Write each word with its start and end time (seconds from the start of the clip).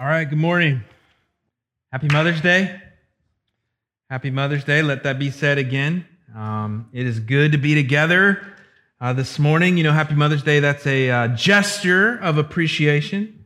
All 0.00 0.06
right, 0.06 0.30
good 0.30 0.38
morning. 0.38 0.84
Happy 1.90 2.06
Mother's 2.06 2.40
Day. 2.40 2.80
Happy 4.08 4.30
Mother's 4.30 4.62
Day. 4.62 4.80
Let 4.80 5.02
that 5.02 5.18
be 5.18 5.32
said 5.32 5.58
again. 5.58 6.06
Um, 6.36 6.88
it 6.92 7.04
is 7.04 7.18
good 7.18 7.50
to 7.50 7.58
be 7.58 7.74
together 7.74 8.40
uh, 9.00 9.12
this 9.12 9.40
morning. 9.40 9.76
You 9.76 9.82
know, 9.82 9.90
Happy 9.90 10.14
Mother's 10.14 10.44
Day, 10.44 10.60
that's 10.60 10.86
a 10.86 11.10
uh, 11.10 11.28
gesture 11.34 12.16
of 12.18 12.38
appreciation 12.38 13.44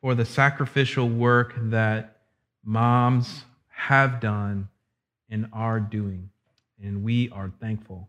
for 0.00 0.16
the 0.16 0.24
sacrificial 0.24 1.08
work 1.08 1.54
that 1.56 2.22
moms 2.64 3.44
have 3.68 4.18
done 4.18 4.70
and 5.30 5.46
are 5.52 5.78
doing. 5.78 6.28
And 6.82 7.04
we 7.04 7.30
are 7.30 7.52
thankful. 7.60 8.08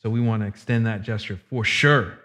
So 0.00 0.08
we 0.08 0.22
want 0.22 0.42
to 0.42 0.46
extend 0.46 0.86
that 0.86 1.02
gesture 1.02 1.38
for 1.50 1.64
sure. 1.64 2.18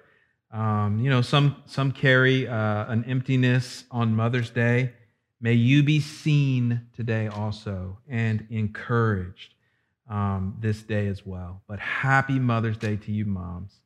Um, 0.54 1.00
you 1.00 1.10
know, 1.10 1.24
some, 1.24 1.56
some 1.66 1.92
carry 1.92 2.48
uh, 2.48 2.86
an 2.86 3.04
emptiness 3.06 3.86
on 3.90 4.16
Mother's 4.16 4.52
Day. 4.52 4.94
May 5.42 5.54
you 5.54 5.82
be 5.82 6.00
seen 6.00 6.82
today 6.96 7.28
also 7.28 7.98
and 8.08 8.46
encouraged 8.52 9.56
um, 10.08 10.56
this 10.60 10.84
day 10.84 11.08
as 11.08 11.26
well. 11.26 11.64
But 11.68 11.80
happy 11.80 12.38
Mother's 12.38 12.78
Day 12.78 12.98
to 12.98 13.12
you, 13.12 13.26
moms. 13.26 13.82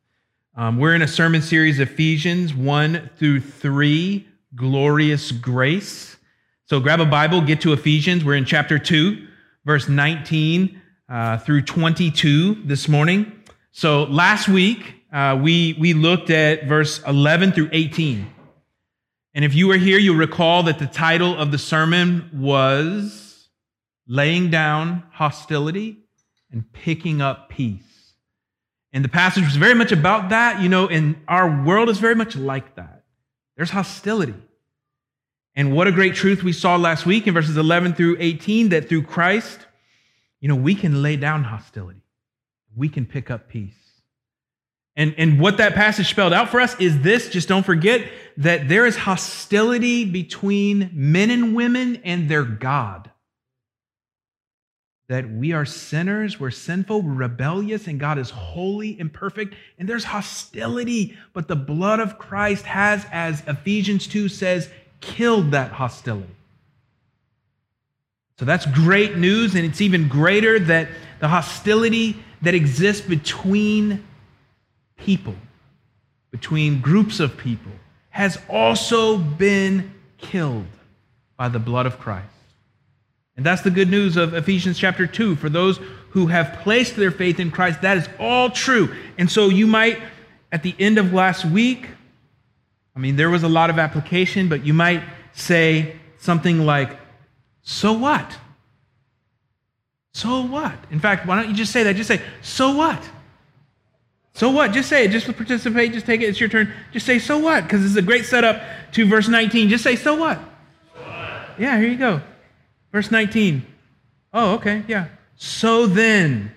Um, 0.57 0.77
we're 0.77 0.93
in 0.93 1.01
a 1.01 1.07
sermon 1.07 1.41
series, 1.41 1.79
Ephesians 1.79 2.53
1 2.53 3.11
through 3.15 3.39
3, 3.39 4.27
Glorious 4.53 5.31
Grace. 5.31 6.17
So 6.65 6.81
grab 6.81 6.99
a 6.99 7.05
Bible, 7.05 7.39
get 7.39 7.61
to 7.61 7.71
Ephesians. 7.71 8.25
We're 8.25 8.35
in 8.35 8.43
chapter 8.43 8.77
2, 8.77 9.25
verse 9.63 9.87
19 9.87 10.81
uh, 11.07 11.37
through 11.37 11.61
22 11.61 12.63
this 12.65 12.89
morning. 12.89 13.31
So 13.71 14.03
last 14.03 14.49
week, 14.49 14.96
uh, 15.11 15.39
we, 15.41 15.75
we 15.79 15.93
looked 15.93 16.29
at 16.29 16.65
verse 16.65 17.01
11 17.03 17.53
through 17.53 17.69
18. 17.71 18.27
And 19.33 19.45
if 19.45 19.53
you 19.53 19.67
were 19.67 19.77
here, 19.77 19.97
you'll 19.97 20.17
recall 20.17 20.63
that 20.63 20.79
the 20.79 20.87
title 20.87 21.37
of 21.37 21.51
the 21.51 21.57
sermon 21.57 22.29
was 22.33 23.49
Laying 24.07 24.49
Down 24.49 25.03
Hostility 25.11 25.99
and 26.51 26.71
Picking 26.73 27.21
Up 27.21 27.49
Peace. 27.49 28.13
And 28.91 29.03
the 29.03 29.09
passage 29.09 29.43
was 29.43 29.55
very 29.55 29.75
much 29.75 29.91
about 29.91 30.29
that. 30.29 30.61
You 30.61 30.69
know, 30.69 30.87
and 30.87 31.15
our 31.27 31.63
world 31.63 31.89
is 31.89 31.99
very 31.99 32.15
much 32.15 32.35
like 32.35 32.75
that. 32.75 33.03
There's 33.55 33.69
hostility. 33.69 34.35
And 35.55 35.75
what 35.75 35.87
a 35.87 35.91
great 35.91 36.15
truth 36.15 36.43
we 36.43 36.53
saw 36.53 36.75
last 36.75 37.05
week 37.05 37.27
in 37.27 37.33
verses 37.33 37.57
11 37.57 37.95
through 37.95 38.17
18 38.19 38.69
that 38.69 38.89
through 38.89 39.03
Christ, 39.03 39.59
you 40.39 40.47
know, 40.47 40.55
we 40.55 40.75
can 40.75 41.01
lay 41.01 41.15
down 41.15 41.43
hostility, 41.43 42.03
we 42.75 42.89
can 42.89 43.05
pick 43.05 43.31
up 43.31 43.49
peace. 43.49 43.86
And, 44.97 45.13
and 45.19 45.39
what 45.39 45.57
that 45.57 45.75
passage 45.75 46.09
spelled 46.09 46.33
out 46.33 46.49
for 46.49 46.59
us 46.59 46.77
is 46.79 47.01
this 47.01 47.29
just 47.29 47.47
don't 47.47 47.65
forget 47.65 48.09
that 48.37 48.67
there 48.67 48.87
is 48.87 48.97
hostility 48.97 50.03
between 50.05 50.89
men 50.91 51.29
and 51.29 51.55
women 51.55 52.01
and 52.03 52.27
their 52.27 52.43
God. 52.43 53.11
That 55.07 55.29
we 55.31 55.53
are 55.53 55.65
sinners, 55.65 56.39
we're 56.39 56.51
sinful, 56.51 57.03
we're 57.03 57.13
rebellious, 57.13 57.87
and 57.87 57.99
God 57.99 58.17
is 58.17 58.31
holy 58.31 58.97
and 58.99 59.13
perfect, 59.13 59.53
and 59.77 59.87
there's 59.87 60.03
hostility. 60.03 61.15
But 61.31 61.47
the 61.47 61.55
blood 61.55 61.99
of 61.99 62.17
Christ 62.17 62.65
has, 62.65 63.05
as 63.11 63.43
Ephesians 63.47 64.07
2 64.07 64.27
says, 64.27 64.67
killed 64.99 65.51
that 65.51 65.71
hostility. 65.71 66.35
So 68.39 68.45
that's 68.45 68.65
great 68.65 69.15
news, 69.15 69.53
and 69.53 69.63
it's 69.63 69.79
even 69.79 70.07
greater 70.07 70.59
that 70.59 70.89
the 71.19 71.27
hostility 71.27 72.17
that 72.41 72.53
exists 72.53 73.07
between 73.07 74.06
people, 74.97 75.35
between 76.31 76.81
groups 76.81 77.19
of 77.19 77.37
people, 77.37 77.71
has 78.09 78.37
also 78.49 79.17
been 79.17 79.93
killed 80.17 80.65
by 81.37 81.47
the 81.47 81.59
blood 81.59 81.85
of 81.85 81.99
Christ. 81.99 82.27
And 83.37 83.45
that's 83.45 83.61
the 83.61 83.69
good 83.69 83.89
news 83.89 84.17
of 84.17 84.33
Ephesians 84.33 84.79
chapter 84.79 85.05
2. 85.05 85.35
For 85.35 85.49
those 85.49 85.79
who 86.09 86.25
have 86.27 86.59
placed 86.63 86.95
their 86.95 87.11
faith 87.11 87.39
in 87.39 87.51
Christ, 87.51 87.81
that 87.83 87.97
is 87.97 88.09
all 88.19 88.49
true. 88.49 88.93
And 89.19 89.29
so 89.29 89.49
you 89.49 89.67
might, 89.67 89.99
at 90.51 90.63
the 90.63 90.75
end 90.79 90.97
of 90.97 91.13
last 91.13 91.45
week, 91.45 91.87
I 92.95 92.99
mean, 92.99 93.15
there 93.15 93.29
was 93.29 93.43
a 93.43 93.47
lot 93.47 93.69
of 93.69 93.77
application, 93.77 94.49
but 94.49 94.65
you 94.65 94.73
might 94.73 95.03
say 95.33 95.95
something 96.17 96.65
like, 96.65 96.97
So 97.61 97.93
what? 97.93 98.35
So 100.13 100.41
what? 100.41 100.73
In 100.89 100.99
fact, 100.99 101.27
why 101.27 101.35
don't 101.35 101.47
you 101.47 101.55
just 101.55 101.71
say 101.71 101.83
that? 101.83 101.95
Just 101.95 102.07
say, 102.07 102.21
So 102.41 102.75
what? 102.75 103.07
So 104.37 104.51
what? 104.51 104.71
Just 104.71 104.87
say 104.87 105.05
it. 105.05 105.09
Just 105.09 105.25
participate. 105.35 105.93
Just 105.93 106.05
take 106.05 106.21
it. 106.21 106.25
It's 106.25 106.39
your 106.39 106.47
turn. 106.47 106.71
Just 106.93 107.07
say, 107.07 107.17
so 107.17 107.39
what? 107.39 107.63
Because 107.63 107.83
it's 107.83 107.95
a 107.95 108.03
great 108.03 108.23
setup 108.23 108.61
to 108.91 109.07
verse 109.07 109.27
19. 109.27 109.67
Just 109.67 109.83
say, 109.83 109.95
so 109.95 110.13
what? 110.13 110.37
so 110.93 111.01
what? 111.01 111.59
Yeah, 111.59 111.79
here 111.79 111.87
you 111.87 111.97
go. 111.97 112.21
Verse 112.91 113.09
19. 113.09 113.65
Oh, 114.35 114.53
okay. 114.53 114.83
Yeah. 114.87 115.07
So 115.37 115.87
then, 115.87 116.51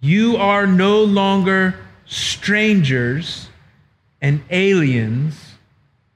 you 0.00 0.38
are 0.38 0.66
no 0.66 1.04
longer 1.04 1.74
strangers 2.06 3.50
and 4.22 4.42
aliens, 4.48 5.38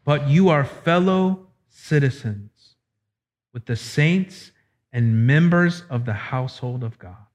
but 0.03 0.29
you 0.29 0.49
are 0.49 0.65
fellow 0.65 1.41
citizens 1.69 2.77
with 3.53 3.67
the 3.67 3.77
saints 3.77 4.51
and 4.95 5.27
members 5.27 5.83
of 5.91 6.07
the 6.07 6.15
household 6.15 6.83
of 6.83 6.99
God 6.99 7.27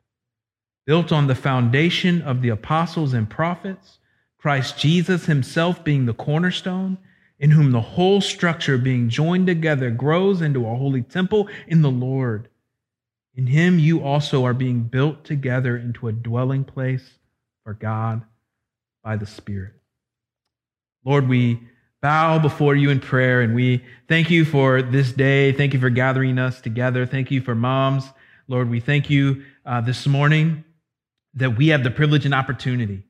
built 0.90 1.12
on 1.12 1.28
the 1.28 1.36
foundation 1.36 2.20
of 2.24 2.42
the 2.42 2.50
apostles 2.50 3.14
and 3.14 3.30
prophets, 3.30 4.00
Christ 4.40 4.80
Jesus 4.80 5.28
himself 5.28 5.84
being 5.84 6.08
the 6.08 6.16
cornerstone, 6.16 6.98
in 7.38 7.52
whom 7.52 7.72
the 7.72 7.80
whole 7.80 8.22
structure 8.22 8.76
being 8.76 9.08
joined 9.08 9.46
together 9.46 9.92
grows 9.92 10.42
into 10.42 10.66
a 10.66 10.76
holy 10.76 11.04
temple 11.04 11.48
in 11.68 11.84
the 11.84 11.92
Lord. 11.92 12.50
In 13.36 13.46
him 13.46 13.78
you 13.78 14.02
also 14.04 14.44
are 14.46 14.54
being 14.56 14.82
built 14.82 15.24
together 15.24 15.78
into 15.78 16.08
a 16.08 16.12
dwelling 16.12 16.64
place 16.64 17.08
for 17.64 17.76
God 17.76 18.24
by 19.04 19.16
the 19.16 19.28
Spirit. 19.28 19.74
Lord, 21.06 21.30
we 21.30 21.60
bow 22.02 22.40
before 22.40 22.76
you 22.76 22.90
in 22.90 23.00
prayer 23.00 23.42
and 23.42 23.54
we 23.54 23.84
thank 24.08 24.32
you 24.32 24.44
for 24.44 24.82
this 24.82 25.12
day. 25.12 25.52
Thank 25.52 25.76
you 25.76 25.80
for 25.80 25.92
gathering 25.92 26.40
us 26.40 26.60
together. 26.60 27.06
Thank 27.06 27.30
you 27.30 27.42
for 27.42 27.54
moms. 27.54 28.06
Lord, 28.48 28.72
we 28.72 28.80
thank 28.80 29.08
you 29.12 29.44
uh, 29.68 29.82
this 29.82 30.08
morning 30.08 30.64
that 31.40 31.58
we 31.58 31.70
have 31.70 31.84
the 31.84 31.92
privilege 31.92 32.26
and 32.26 32.34
opportunity 32.34 33.04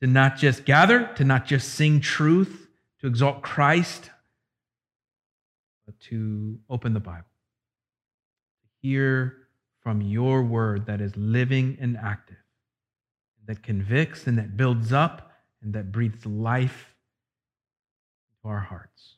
to 0.00 0.06
not 0.06 0.36
just 0.36 0.64
gather, 0.64 1.06
to 1.16 1.24
not 1.24 1.46
just 1.46 1.74
sing 1.74 2.00
truth, 2.00 2.68
to 3.00 3.06
exalt 3.06 3.42
Christ, 3.42 4.10
but 5.86 5.98
to 6.00 6.58
open 6.68 6.94
the 6.94 7.00
Bible, 7.00 7.24
to 8.62 8.88
hear 8.88 9.36
from 9.82 10.00
your 10.00 10.42
word 10.42 10.86
that 10.86 11.00
is 11.00 11.16
living 11.16 11.76
and 11.80 11.96
active, 11.96 12.36
that 13.46 13.62
convicts 13.62 14.26
and 14.26 14.38
that 14.38 14.56
builds 14.56 14.92
up 14.92 15.32
and 15.62 15.74
that 15.74 15.92
breathes 15.92 16.24
life 16.24 16.94
into 18.30 18.54
our 18.54 18.60
hearts. 18.60 19.14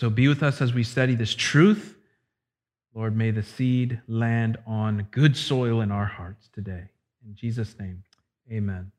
So 0.00 0.08
be 0.10 0.28
with 0.28 0.42
us 0.42 0.62
as 0.62 0.72
we 0.72 0.84
study 0.84 1.14
this 1.14 1.34
truth. 1.34 1.96
Lord, 2.94 3.16
may 3.16 3.30
the 3.30 3.42
seed 3.42 4.00
land 4.08 4.58
on 4.66 5.08
good 5.10 5.36
soil 5.36 5.80
in 5.80 5.90
our 5.90 6.06
hearts 6.06 6.48
today. 6.52 6.90
In 7.26 7.34
Jesus' 7.34 7.78
name, 7.78 8.02
amen. 8.50 8.92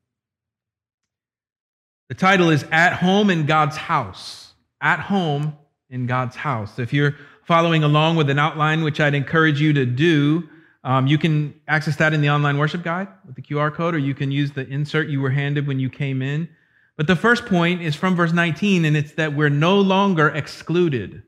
The 2.08 2.14
title 2.14 2.50
is 2.50 2.64
At 2.70 2.94
Home 2.94 3.30
in 3.30 3.46
God's 3.46 3.76
House. 3.76 4.54
At 4.80 5.00
Home 5.00 5.56
in 5.88 6.06
God's 6.06 6.36
House. 6.36 6.78
If 6.78 6.92
you're 6.92 7.16
following 7.44 7.82
along 7.82 8.16
with 8.16 8.30
an 8.30 8.38
outline, 8.38 8.82
which 8.82 9.00
I'd 9.00 9.14
encourage 9.14 9.60
you 9.60 9.72
to 9.72 9.86
do, 9.86 10.48
um, 10.84 11.06
you 11.06 11.18
can 11.18 11.54
access 11.68 11.96
that 11.96 12.12
in 12.12 12.20
the 12.20 12.30
online 12.30 12.58
worship 12.58 12.82
guide 12.82 13.08
with 13.26 13.36
the 13.36 13.42
QR 13.42 13.72
code, 13.72 13.94
or 13.94 13.98
you 13.98 14.14
can 14.14 14.30
use 14.30 14.52
the 14.52 14.66
insert 14.66 15.08
you 15.08 15.20
were 15.20 15.30
handed 15.30 15.66
when 15.66 15.78
you 15.78 15.90
came 15.90 16.22
in. 16.22 16.48
But 16.96 17.06
the 17.06 17.16
first 17.16 17.46
point 17.46 17.82
is 17.82 17.96
from 17.96 18.14
verse 18.14 18.32
19, 18.32 18.84
and 18.84 18.96
it's 18.96 19.12
that 19.12 19.34
we're 19.34 19.48
no 19.48 19.80
longer 19.80 20.28
excluded. 20.28 21.22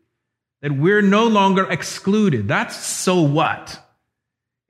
That 0.63 0.73
we're 0.73 1.03
no 1.03 1.27
longer 1.27 1.71
excluded. 1.71 2.49
That's 2.49 2.77
so 2.77 3.23
what? 3.23 3.84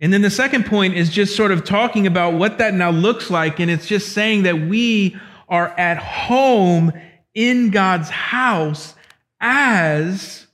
And 0.01 0.13
then 0.13 0.23
the 0.23 0.31
second 0.31 0.67
point 0.67 0.95
is 0.95 1.09
just 1.09 1.37
sort 1.37 1.53
of 1.53 1.65
talking 1.65 2.07
about 2.07 2.35
what 2.35 2.59
that 2.59 2.75
now 2.75 2.91
looks 2.91 3.31
like. 3.31 3.61
And 3.61 3.71
it's 3.71 3.87
just 3.87 4.13
saying 4.13 4.43
that 4.43 4.61
we 4.61 5.17
are 5.49 5.69
at 5.79 5.99
home 5.99 6.93
in 7.35 7.71
God's 7.71 8.11
house 8.11 8.95
as 9.41 10.47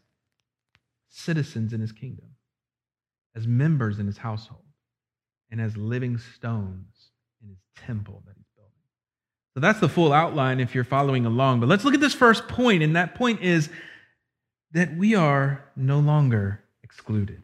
citizens 1.08 1.72
in 1.72 1.80
his 1.80 1.92
kingdom, 1.92 2.26
as 3.34 3.46
members 3.46 3.98
in 3.98 4.06
his 4.06 4.18
household, 4.18 4.64
and 5.50 5.60
as 5.60 5.76
living 5.76 6.18
stones 6.18 7.10
in 7.42 7.48
his 7.48 7.58
temple 7.86 8.22
that 8.26 8.34
he's 8.36 8.46
building. 8.56 8.72
So 9.54 9.60
that's 9.60 9.80
the 9.80 9.88
full 9.88 10.12
outline 10.12 10.60
if 10.60 10.74
you're 10.74 10.84
following 10.84 11.26
along. 11.26 11.60
But 11.60 11.68
let's 11.68 11.84
look 11.84 11.94
at 11.94 12.00
this 12.00 12.14
first 12.14 12.48
point, 12.48 12.82
and 12.82 12.96
that 12.96 13.14
point 13.14 13.42
is 13.42 13.70
that 14.72 14.96
we 14.96 15.14
are 15.14 15.64
no 15.76 15.98
longer 15.98 16.62
excluded 16.82 17.42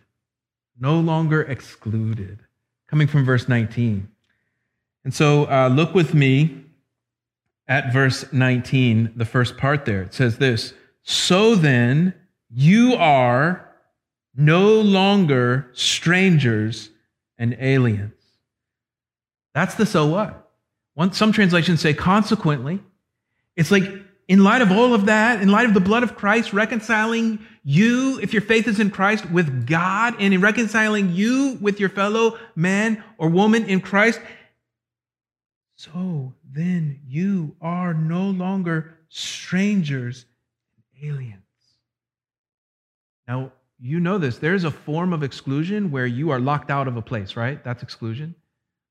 no 0.79 0.99
longer 1.01 1.43
excluded. 1.43 2.41
Coming 2.89 3.09
from 3.09 3.25
verse 3.25 3.49
19. 3.49 4.09
And 5.05 5.15
so 5.15 5.45
uh, 5.51 5.69
look 5.69 5.95
with 5.95 6.15
me 6.15 6.65
at 7.69 7.93
verse 7.93 8.25
19, 8.33 9.13
the 9.17 9.25
first 9.25 9.57
part 9.57 9.85
there. 9.85 10.03
It 10.03 10.15
says 10.15 10.39
this 10.39 10.75
So 11.03 11.55
then, 11.55 12.15
You 12.51 12.95
are 12.95 13.67
no 14.35 14.81
longer 14.81 15.71
strangers 15.73 16.91
and 17.39 17.57
aliens. 17.59 18.13
That's 19.55 19.75
the 19.75 19.87
so 19.87 20.07
what. 20.07 20.51
One, 20.95 21.13
some 21.13 21.33
translations 21.33 21.81
say 21.81 21.95
consequently. 21.95 22.81
It's 23.55 23.71
like, 23.71 23.91
in 24.29 24.43
light 24.43 24.63
of 24.63 24.73
all 24.73 24.93
of 24.93 25.07
that, 25.07 25.41
in 25.41 25.49
light 25.49 25.67
of 25.67 25.75
the 25.75 25.81
blood 25.81 26.03
of 26.03 26.17
Christ 26.17 26.53
reconciling 26.53 27.39
you, 27.63 28.19
if 28.21 28.33
your 28.33 28.43
faith 28.43 28.69
is 28.69 28.81
in 28.81 28.91
Christ, 28.91 29.31
with 29.31 29.67
God, 29.67 30.15
and 30.19 30.33
in 30.35 30.41
reconciling 30.41 31.13
you 31.13 31.59
with 31.61 31.81
your 31.81 31.89
fellow 31.89 32.39
man 32.55 33.03
or 33.19 33.29
woman 33.29 33.65
in 33.65 33.81
Christ, 33.81 34.21
so 35.77 36.35
then 36.51 37.01
you 37.07 37.55
are 37.61 37.93
no 37.93 38.31
longer 38.31 38.95
strangers 39.09 40.25
and 40.77 41.11
aliens. 41.11 41.43
Now, 43.29 43.53
you 43.79 44.01
know 44.01 44.17
this. 44.17 44.39
There's 44.39 44.65
a 44.65 44.71
form 44.71 45.13
of 45.13 45.23
exclusion 45.23 45.91
where 45.91 46.07
you 46.07 46.31
are 46.31 46.41
locked 46.41 46.71
out 46.71 46.89
of 46.89 46.97
a 46.97 47.03
place, 47.03 47.37
right? 47.37 47.63
That's 47.63 47.83
exclusion. 47.83 48.35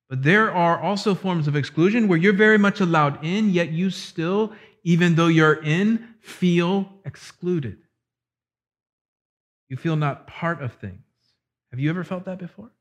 But 0.09 0.21
there 0.21 0.51
are 0.51 0.79
also 0.79 1.15
forms 1.15 1.47
of 1.47 1.55
exclusion 1.55 2.07
where 2.07 2.19
you're 2.19 2.33
very 2.33 2.59
much 2.59 2.81
allowed 2.81 3.23
in, 3.25 3.49
yet 3.49 3.71
you 3.71 3.89
still, 3.89 4.53
even 4.85 5.15
though 5.15 5.27
you're 5.27 5.61
in, 5.61 6.15
feel 6.21 6.89
excluded. 7.03 7.79
You 9.67 9.75
feel 9.75 9.97
not 9.97 10.27
part 10.27 10.61
of 10.61 10.71
things. 10.75 11.03
Have 11.71 11.81
you 11.81 11.89
ever 11.89 12.05
felt 12.05 12.23
that 12.23 12.39
before? 12.39 12.71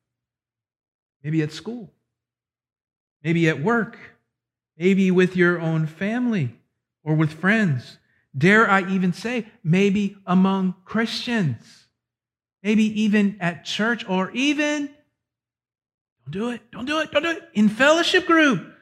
Maybe 1.25 1.43
at 1.43 1.51
school, 1.51 1.91
maybe 3.25 3.49
at 3.49 3.61
work, 3.61 3.99
maybe 4.79 5.11
with 5.11 5.35
your 5.35 5.59
own 5.59 5.89
family 5.89 6.61
or 7.03 7.17
with 7.17 7.33
friends. 7.33 7.99
Dare 8.37 8.71
I 8.71 8.89
even 8.89 9.13
say, 9.13 9.47
maybe 9.65 10.17
among 10.25 10.77
Christians 10.85 11.85
maybe 12.65 13.03
even 13.03 13.37
at 13.41 13.65
church 13.65 14.09
or 14.09 14.31
even, 14.33 14.89
don't 16.25 16.33
do 16.33 16.49
it, 16.49 16.63
don't 16.73 16.87
do 16.87 16.99
it, 17.01 17.13
don't 17.13 17.23
do 17.23 17.31
it, 17.31 17.49
in 17.53 17.69
fellowship 17.69 18.27
group. 18.27 18.73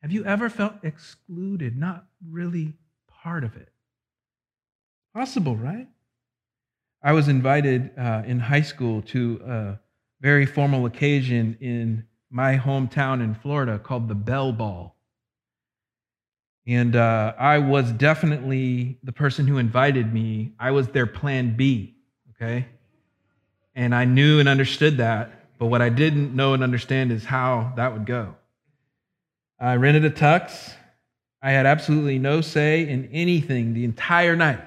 Have 0.00 0.12
you 0.12 0.24
ever 0.24 0.48
felt 0.48 0.74
excluded, 0.84 1.76
not 1.76 2.06
really 2.30 2.74
part 3.08 3.44
of 3.44 3.56
it? 3.56 3.68
Possible, 5.14 5.56
right? 5.56 5.88
I 7.02 7.12
was 7.12 7.28
invited 7.28 7.90
uh, 7.98 8.22
in 8.24 8.38
high 8.38 8.62
school 8.62 9.02
to 9.02 9.40
a 9.46 9.80
very 10.20 10.46
formal 10.46 10.86
occasion 10.86 11.58
in 11.60 12.04
my 12.30 12.56
hometown 12.56 13.22
in 13.22 13.34
Florida 13.34 13.78
called 13.78 14.08
the 14.08 14.14
Bell 14.14 14.52
Ball. 14.52 14.94
And 16.66 16.94
uh, 16.94 17.34
I 17.38 17.58
was 17.58 17.90
definitely 17.90 18.98
the 19.02 19.12
person 19.12 19.48
who 19.48 19.58
invited 19.58 20.14
me. 20.14 20.52
I 20.60 20.70
was 20.70 20.88
their 20.88 21.06
plan 21.06 21.56
B, 21.56 21.96
okay? 22.30 22.66
And 23.74 23.94
I 23.94 24.04
knew 24.04 24.38
and 24.38 24.48
understood 24.48 24.98
that. 24.98 25.58
But 25.58 25.66
what 25.66 25.82
I 25.82 25.88
didn't 25.88 26.34
know 26.34 26.54
and 26.54 26.62
understand 26.62 27.10
is 27.10 27.24
how 27.24 27.72
that 27.76 27.92
would 27.92 28.06
go. 28.06 28.36
I 29.58 29.76
rented 29.76 30.04
a 30.04 30.10
tux. 30.10 30.72
I 31.42 31.50
had 31.50 31.66
absolutely 31.66 32.18
no 32.18 32.40
say 32.40 32.88
in 32.88 33.08
anything 33.12 33.74
the 33.74 33.84
entire 33.84 34.36
night. 34.36 34.60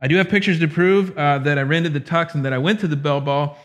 I 0.00 0.08
do 0.08 0.16
have 0.16 0.28
pictures 0.28 0.60
to 0.60 0.68
prove 0.68 1.16
uh, 1.18 1.38
that 1.40 1.58
I 1.58 1.62
rented 1.62 1.92
the 1.92 2.00
tux 2.00 2.34
and 2.34 2.44
that 2.44 2.52
I 2.52 2.58
went 2.58 2.80
to 2.80 2.88
the 2.88 2.96
Bell 2.96 3.20
Ball. 3.20 3.58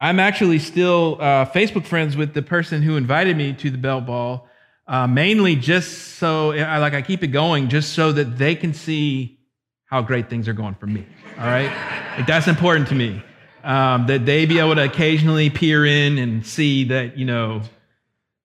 I'm 0.00 0.20
actually 0.20 0.58
still 0.58 1.16
uh, 1.20 1.46
Facebook 1.46 1.86
friends 1.86 2.16
with 2.16 2.34
the 2.34 2.42
person 2.42 2.82
who 2.82 2.96
invited 2.96 3.36
me 3.36 3.52
to 3.54 3.70
the 3.70 3.78
Bell 3.78 4.00
Ball, 4.00 4.48
uh, 4.86 5.06
mainly 5.06 5.56
just 5.56 6.16
so, 6.16 6.52
I, 6.52 6.78
like, 6.78 6.92
I 6.92 7.02
keep 7.02 7.22
it 7.22 7.28
going 7.28 7.68
just 7.68 7.92
so 7.92 8.12
that 8.12 8.36
they 8.36 8.54
can 8.54 8.74
see 8.74 9.38
how 9.86 10.02
great 10.02 10.28
things 10.28 10.48
are 10.48 10.54
going 10.54 10.74
for 10.74 10.86
me. 10.86 11.06
All 11.38 11.46
right? 11.46 11.70
like, 12.16 12.26
that's 12.26 12.48
important 12.48 12.88
to 12.88 12.94
me 12.94 13.22
um, 13.64 14.06
that 14.08 14.26
they 14.26 14.44
be 14.44 14.58
able 14.58 14.74
to 14.74 14.84
occasionally 14.84 15.50
peer 15.50 15.86
in 15.86 16.18
and 16.18 16.44
see 16.44 16.84
that, 16.84 17.16
you 17.16 17.24
know, 17.24 17.62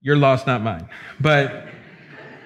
your 0.02 0.16
loss, 0.16 0.46
not 0.46 0.62
mine. 0.62 0.88
But, 1.20 1.68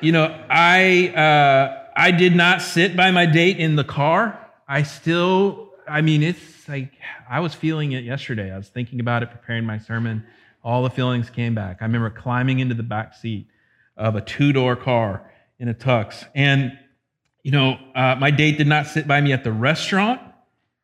you 0.01 0.11
know, 0.11 0.45
I, 0.49 1.09
uh, 1.09 1.83
I 1.95 2.11
did 2.11 2.35
not 2.35 2.61
sit 2.61 2.95
by 2.95 3.11
my 3.11 3.25
date 3.25 3.57
in 3.57 3.75
the 3.75 3.83
car. 3.83 4.37
I 4.67 4.83
still, 4.83 5.69
I 5.87 6.01
mean, 6.01 6.23
it's 6.23 6.67
like, 6.67 6.91
I 7.29 7.39
was 7.39 7.53
feeling 7.53 7.91
it 7.93 8.03
yesterday. 8.03 8.51
I 8.51 8.57
was 8.57 8.69
thinking 8.69 8.99
about 8.99 9.23
it, 9.23 9.31
preparing 9.31 9.65
my 9.65 9.77
sermon. 9.77 10.25
All 10.63 10.83
the 10.83 10.89
feelings 10.89 11.29
came 11.29 11.55
back. 11.55 11.77
I 11.81 11.85
remember 11.85 12.09
climbing 12.09 12.59
into 12.59 12.75
the 12.75 12.83
back 12.83 13.15
seat 13.15 13.47
of 13.97 14.15
a 14.15 14.21
two 14.21 14.53
door 14.53 14.75
car 14.75 15.29
in 15.59 15.67
a 15.67 15.73
tux. 15.73 16.25
And, 16.35 16.77
you 17.43 17.51
know, 17.51 17.77
uh, 17.95 18.15
my 18.19 18.31
date 18.31 18.57
did 18.57 18.67
not 18.67 18.87
sit 18.87 19.07
by 19.07 19.21
me 19.21 19.33
at 19.33 19.43
the 19.43 19.51
restaurant 19.51 20.21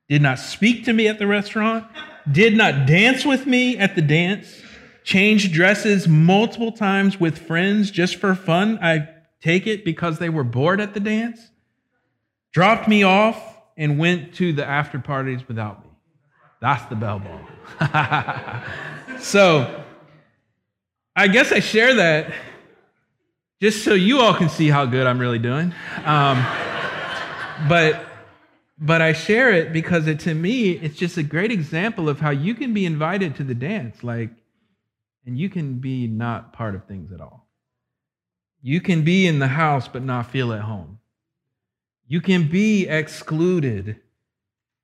did 0.08 0.22
not 0.22 0.40
speak 0.40 0.86
to 0.86 0.94
me 0.94 1.08
at 1.08 1.20
the 1.20 1.28
restaurant, 1.28 1.86
did 2.32 2.56
not 2.56 2.88
dance 2.88 3.26
with 3.26 3.46
me 3.46 3.78
at 3.78 3.96
the 3.96 4.02
dance, 4.02 4.62
changed 5.08 5.54
dresses 5.54 6.06
multiple 6.06 6.74
times 6.74 7.18
with 7.18 7.38
friends 7.38 7.90
just 7.90 8.18
for 8.18 8.36
fun. 8.36 8.78
I 8.82 9.08
take 9.42 9.66
it 9.66 9.86
because 9.86 10.20
they 10.20 10.28
were 10.28 10.44
bored 10.44 10.82
at 10.82 10.94
the 10.94 11.00
dance, 11.00 11.40
dropped 12.52 12.90
me 12.90 13.04
off, 13.04 13.42
and 13.78 13.98
went 13.98 14.34
to 14.34 14.52
the 14.52 14.66
after 14.66 15.00
parties 15.00 15.48
without 15.48 15.82
me. 15.82 15.90
That's 16.60 16.84
the 16.90 16.96
bell 16.98 17.20
ball. 17.20 17.40
so 19.22 19.82
I 21.16 21.30
guess 21.30 21.54
I 21.54 21.62
share 21.62 21.96
that 21.96 22.34
just 23.62 23.86
so 23.86 23.94
you 23.94 24.20
all 24.20 24.34
can 24.34 24.50
see 24.50 24.68
how 24.68 24.86
good 24.86 25.08
I'm 25.08 25.20
really 25.20 25.40
doing. 25.40 25.74
Um, 26.04 26.46
but 27.70 28.04
but 28.78 29.02
I 29.02 29.14
share 29.14 29.54
it 29.54 29.72
because 29.72 30.06
it, 30.06 30.20
to 30.22 30.34
me, 30.34 30.72
it's 30.72 30.98
just 30.98 31.16
a 31.16 31.24
great 31.24 31.52
example 31.52 32.10
of 32.10 32.20
how 32.20 32.32
you 32.32 32.54
can 32.56 32.74
be 32.74 32.86
invited 32.86 33.38
to 33.38 33.44
the 33.46 33.56
dance, 33.56 34.04
like, 34.04 34.32
and 35.28 35.38
you 35.38 35.50
can 35.50 35.80
be 35.80 36.08
not 36.08 36.54
part 36.54 36.74
of 36.74 36.86
things 36.86 37.12
at 37.12 37.20
all. 37.20 37.46
You 38.62 38.80
can 38.80 39.04
be 39.04 39.28
in 39.28 39.40
the 39.40 39.48
house 39.48 39.88
but 39.88 40.02
not 40.02 40.32
feel 40.32 40.54
at 40.54 40.62
home. 40.62 41.00
You 42.08 42.22
can 42.22 42.48
be 42.48 42.88
excluded. 42.88 43.98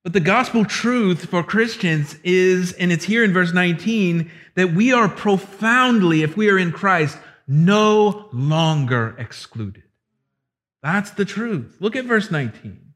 But 0.03 0.11
the 0.11 0.19
gospel 0.19 0.65
truth 0.65 1.27
for 1.27 1.43
Christians 1.43 2.17
is, 2.25 2.73
and 2.73 2.91
it's 2.91 3.05
here 3.05 3.23
in 3.23 3.31
verse 3.31 3.53
19, 3.53 4.29
that 4.55 4.73
we 4.73 4.91
are 4.91 5.07
profoundly, 5.07 6.21
if 6.21 6.35
we 6.35 6.49
are 6.49 6.59
in 6.59 6.73
Christ, 6.73 7.17
no 7.47 8.27
longer 8.33 9.15
excluded. 9.17 9.83
That's 10.81 11.11
the 11.11 11.25
truth. 11.25 11.77
Look 11.79 11.95
at 11.95 12.03
verse 12.03 12.29
19. 12.29 12.93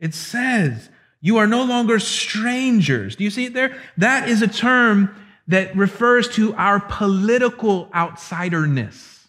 It 0.00 0.12
says, 0.12 0.90
You 1.20 1.36
are 1.36 1.46
no 1.46 1.62
longer 1.62 2.00
strangers. 2.00 3.14
Do 3.14 3.22
you 3.22 3.30
see 3.30 3.44
it 3.44 3.54
there? 3.54 3.80
That 3.96 4.28
is 4.28 4.42
a 4.42 4.48
term 4.48 5.14
that 5.50 5.76
refers 5.76 6.28
to 6.28 6.54
our 6.54 6.78
political 6.78 7.86
outsiderness, 7.86 9.26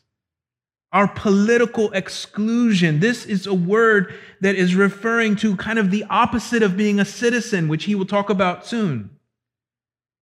our 0.91 1.07
political 1.07 1.91
exclusion. 1.93 2.99
This 2.99 3.25
is 3.25 3.47
a 3.47 3.53
word 3.55 4.13
that 4.39 4.55
is 4.55 4.75
referring 4.75 5.35
to 5.37 5.55
kind 5.55 5.79
of 5.79 5.89
the 5.89 6.03
opposite 6.11 6.61
of 6.61 6.77
being 6.77 6.99
a 6.99 7.05
citizen, 7.05 7.67
which 7.67 7.85
he 7.85 7.95
will 7.95 8.05
talk 8.05 8.29
about 8.29 8.67
soon. 8.67 9.09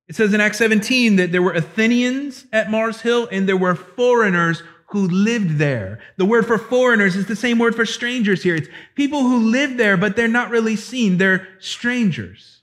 It 0.08 0.16
says 0.16 0.34
in 0.34 0.40
Acts 0.40 0.58
17 0.58 1.18
that 1.18 1.34
there 1.34 1.42
were 1.42 1.52
Athenians 1.52 2.46
at 2.54 2.72
Mars 2.72 3.02
Hill 3.02 3.28
and 3.30 3.48
there 3.48 3.58
were 3.58 3.76
foreigners 3.76 4.64
who 4.88 5.06
lived 5.08 5.58
there. 5.58 6.00
The 6.16 6.26
word 6.26 6.48
for 6.48 6.58
foreigners 6.58 7.18
is 7.18 7.28
the 7.28 7.36
same 7.36 7.60
word 7.60 7.76
for 7.76 7.86
strangers 7.86 8.42
here. 8.42 8.56
It's 8.56 8.70
people 8.96 9.22
who 9.22 9.52
live 9.52 9.76
there, 9.76 9.98
but 9.98 10.16
they're 10.16 10.30
not 10.30 10.50
really 10.50 10.78
seen. 10.78 11.18
They're 11.18 11.48
strangers. 11.60 12.59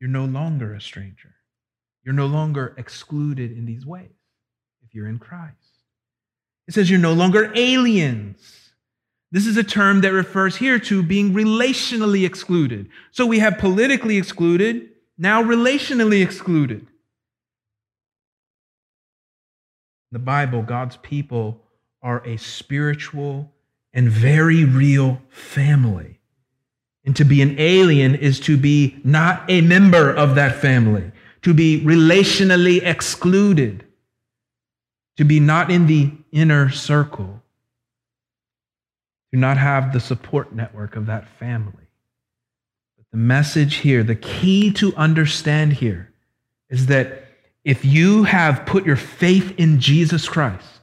You're 0.00 0.10
no 0.10 0.24
longer 0.24 0.74
a 0.74 0.80
stranger. 0.80 1.34
You're 2.04 2.14
no 2.14 2.26
longer 2.26 2.74
excluded 2.76 3.52
in 3.52 3.66
these 3.66 3.84
ways 3.84 4.10
if 4.84 4.94
you're 4.94 5.08
in 5.08 5.18
Christ. 5.18 5.54
It 6.68 6.74
says 6.74 6.90
you're 6.90 6.98
no 6.98 7.12
longer 7.12 7.52
aliens. 7.54 8.66
This 9.32 9.46
is 9.46 9.56
a 9.56 9.64
term 9.64 10.02
that 10.02 10.12
refers 10.12 10.56
here 10.56 10.78
to 10.80 11.02
being 11.02 11.32
relationally 11.32 12.24
excluded. 12.24 12.88
So 13.10 13.26
we 13.26 13.40
have 13.40 13.58
politically 13.58 14.18
excluded, 14.18 14.90
now 15.18 15.42
relationally 15.42 16.22
excluded. 16.22 16.80
In 16.80 16.86
the 20.12 20.18
Bible, 20.20 20.62
God's 20.62 20.96
people 20.98 21.62
are 22.02 22.24
a 22.24 22.36
spiritual 22.36 23.52
and 23.92 24.08
very 24.08 24.64
real 24.64 25.20
family. 25.28 26.20
And 27.06 27.14
to 27.16 27.24
be 27.24 27.40
an 27.40 27.58
alien 27.58 28.16
is 28.16 28.40
to 28.40 28.56
be 28.56 29.00
not 29.04 29.44
a 29.48 29.60
member 29.60 30.12
of 30.12 30.34
that 30.34 30.56
family, 30.56 31.12
to 31.42 31.54
be 31.54 31.80
relationally 31.82 32.84
excluded, 32.84 33.84
to 35.16 35.24
be 35.24 35.38
not 35.38 35.70
in 35.70 35.86
the 35.86 36.10
inner 36.32 36.68
circle, 36.68 37.42
to 39.32 39.38
not 39.38 39.56
have 39.56 39.92
the 39.92 40.00
support 40.00 40.52
network 40.52 40.96
of 40.96 41.06
that 41.06 41.28
family. 41.38 41.86
But 42.96 43.06
the 43.12 43.18
message 43.18 43.76
here, 43.76 44.02
the 44.02 44.16
key 44.16 44.72
to 44.72 44.94
understand 44.96 45.74
here, 45.74 46.12
is 46.68 46.86
that 46.86 47.22
if 47.64 47.84
you 47.84 48.24
have 48.24 48.66
put 48.66 48.84
your 48.84 48.96
faith 48.96 49.54
in 49.58 49.78
Jesus 49.78 50.28
Christ, 50.28 50.75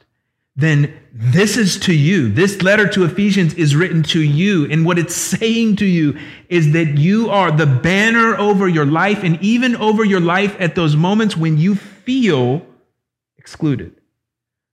then 0.56 0.94
this 1.12 1.58
is 1.58 1.80
to 1.80 1.94
you. 1.94 2.30
This 2.30 2.62
letter 2.62 2.88
to 2.90 3.06
Ephesians 3.06 3.56
is 3.56 3.76
written 3.76 4.04
to 4.04 4.22
you. 4.22 4.70
And 4.70 4.86
what 4.86 5.00
it's 5.00 5.16
saying 5.16 5.78
to 5.78 5.86
you 5.86 6.18
is 6.48 6.74
that 6.74 6.98
you 6.98 7.30
are 7.32 7.52
the 7.52 7.66
banner 7.66 8.38
over 8.38 8.68
your 8.68 8.86
life 8.86 9.24
and 9.24 9.42
even 9.42 9.76
over 9.76 10.06
your 10.06 10.20
life 10.20 10.56
at 10.60 10.76
those 10.76 10.96
moments 10.96 11.36
when 11.36 11.58
you 11.58 11.76
feel 11.76 12.66
excluded. 13.38 13.96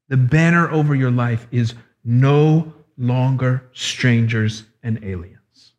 The 0.09 0.19
banner 0.19 0.71
over 0.71 0.95
your 0.95 1.11
life 1.11 1.47
is 1.51 1.75
no 2.05 2.75
longer 2.99 3.69
strangers 3.73 4.65
and 4.83 5.03
aliens. 5.03 5.73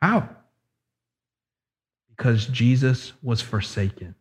How? 0.00 0.28
Because 2.10 2.46
Jesus 2.46 3.12
was 3.22 3.40
forsaken 3.40 4.14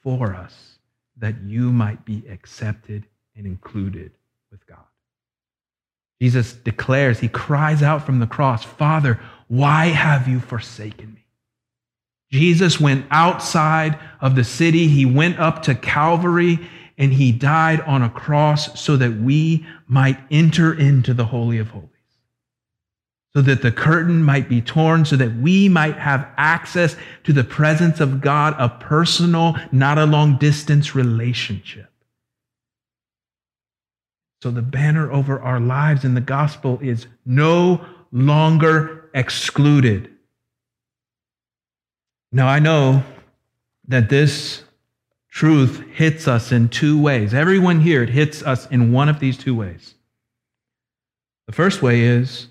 for 0.00 0.34
us 0.34 0.78
that 1.16 1.42
you 1.42 1.72
might 1.72 2.04
be 2.04 2.22
accepted 2.28 3.06
and 3.36 3.46
included 3.46 4.12
with 4.50 4.66
God. 4.66 4.78
Jesus 6.20 6.54
declares, 6.54 7.20
he 7.20 7.28
cries 7.28 7.82
out 7.82 8.06
from 8.06 8.20
the 8.20 8.26
cross, 8.26 8.64
Father, 8.64 9.20
why 9.48 9.86
have 9.86 10.26
you 10.26 10.40
forsaken 10.40 11.14
me? 11.14 11.26
Jesus 12.32 12.80
went 12.80 13.06
outside 13.10 13.98
of 14.20 14.34
the 14.34 14.44
city. 14.44 14.88
He 14.88 15.04
went 15.04 15.38
up 15.38 15.62
to 15.64 15.74
Calvary 15.74 16.58
and 16.98 17.12
he 17.12 17.30
died 17.30 17.80
on 17.82 18.02
a 18.02 18.10
cross 18.10 18.80
so 18.80 18.96
that 18.96 19.18
we 19.18 19.66
might 19.86 20.18
enter 20.30 20.72
into 20.72 21.14
the 21.14 21.26
Holy 21.26 21.58
of 21.58 21.68
Holies. 21.68 21.90
So 23.34 23.42
that 23.42 23.60
the 23.60 23.70
curtain 23.70 24.22
might 24.22 24.48
be 24.48 24.62
torn, 24.62 25.04
so 25.04 25.14
that 25.16 25.36
we 25.36 25.68
might 25.68 25.96
have 25.98 26.26
access 26.38 26.96
to 27.24 27.34
the 27.34 27.44
presence 27.44 28.00
of 28.00 28.22
God, 28.22 28.56
a 28.58 28.70
personal, 28.70 29.56
not 29.70 29.98
a 29.98 30.06
long 30.06 30.38
distance 30.38 30.94
relationship. 30.94 31.90
So 34.46 34.52
the 34.52 34.62
banner 34.62 35.10
over 35.10 35.40
our 35.40 35.58
lives 35.58 36.04
in 36.04 36.14
the 36.14 36.20
gospel 36.20 36.78
is 36.80 37.08
no 37.24 37.84
longer 38.12 39.10
excluded. 39.12 40.08
Now, 42.30 42.46
I 42.46 42.60
know 42.60 43.02
that 43.88 44.08
this 44.08 44.62
truth 45.28 45.82
hits 45.92 46.28
us 46.28 46.52
in 46.52 46.68
two 46.68 46.96
ways. 47.02 47.34
Everyone 47.34 47.80
here, 47.80 48.04
it 48.04 48.08
hits 48.08 48.40
us 48.44 48.68
in 48.68 48.92
one 48.92 49.08
of 49.08 49.18
these 49.18 49.36
two 49.36 49.52
ways. 49.52 49.96
The 51.48 51.52
first 51.52 51.82
way 51.82 52.02
is 52.02 52.46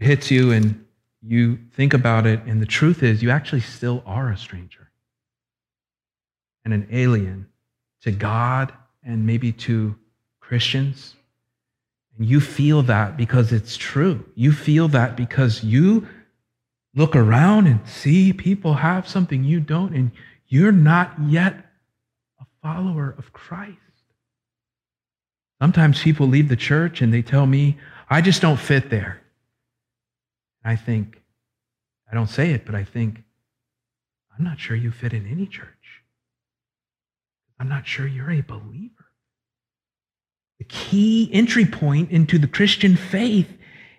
it 0.00 0.04
hits 0.04 0.28
you 0.28 0.50
and 0.50 0.84
you 1.22 1.60
think 1.74 1.94
about 1.94 2.26
it, 2.26 2.40
and 2.46 2.60
the 2.60 2.66
truth 2.66 3.04
is 3.04 3.22
you 3.22 3.30
actually 3.30 3.60
still 3.60 4.02
are 4.06 4.32
a 4.32 4.36
stranger 4.36 4.90
and 6.64 6.74
an 6.74 6.88
alien 6.90 7.46
to 8.02 8.10
God 8.10 8.72
and 9.04 9.24
maybe 9.24 9.52
to 9.52 9.94
Christians. 10.54 11.16
And 12.16 12.28
you 12.28 12.40
feel 12.40 12.82
that 12.82 13.16
because 13.16 13.50
it's 13.50 13.76
true. 13.76 14.24
You 14.36 14.52
feel 14.52 14.86
that 14.86 15.16
because 15.16 15.64
you 15.64 16.06
look 16.94 17.16
around 17.16 17.66
and 17.66 17.80
see 17.88 18.32
people 18.32 18.74
have 18.74 19.08
something 19.08 19.42
you 19.42 19.58
don't, 19.58 19.92
and 19.96 20.12
you're 20.46 20.70
not 20.70 21.12
yet 21.26 21.56
a 22.40 22.44
follower 22.62 23.16
of 23.18 23.32
Christ. 23.32 23.78
Sometimes 25.60 26.00
people 26.00 26.28
leave 26.28 26.48
the 26.48 26.54
church 26.54 27.02
and 27.02 27.12
they 27.12 27.22
tell 27.22 27.46
me, 27.46 27.76
I 28.08 28.20
just 28.20 28.40
don't 28.40 28.60
fit 28.60 28.90
there. 28.90 29.20
I 30.64 30.76
think, 30.76 31.20
I 32.08 32.14
don't 32.14 32.30
say 32.30 32.52
it, 32.52 32.64
but 32.64 32.76
I 32.76 32.84
think, 32.84 33.24
I'm 34.38 34.44
not 34.44 34.60
sure 34.60 34.76
you 34.76 34.92
fit 34.92 35.14
in 35.14 35.26
any 35.26 35.48
church. 35.48 36.04
I'm 37.58 37.68
not 37.68 37.88
sure 37.88 38.06
you're 38.06 38.30
a 38.30 38.40
believer. 38.40 39.03
Key 40.68 41.30
entry 41.32 41.64
point 41.64 42.10
into 42.10 42.38
the 42.38 42.46
Christian 42.46 42.96
faith 42.96 43.48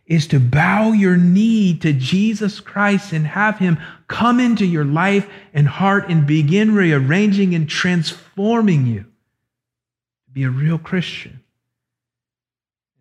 is 0.08 0.28
to 0.28 0.40
bow 0.40 0.92
your 0.92 1.18
knee 1.18 1.78
to 1.80 1.92
Jesus 1.92 2.60
Christ 2.60 3.12
and 3.12 3.26
have 3.26 3.58
Him 3.58 3.80
come 4.08 4.40
into 4.40 4.66
your 4.66 4.86
life 4.86 5.28
and 5.54 5.68
heart 5.68 6.10
and 6.10 6.28
begin 6.28 6.76
rearranging 6.76 7.56
and 7.56 7.68
transforming 7.68 8.86
you 8.86 9.02
to 9.02 10.32
be 10.32 10.44
a 10.44 10.50
real 10.50 10.78
Christian. 10.78 11.42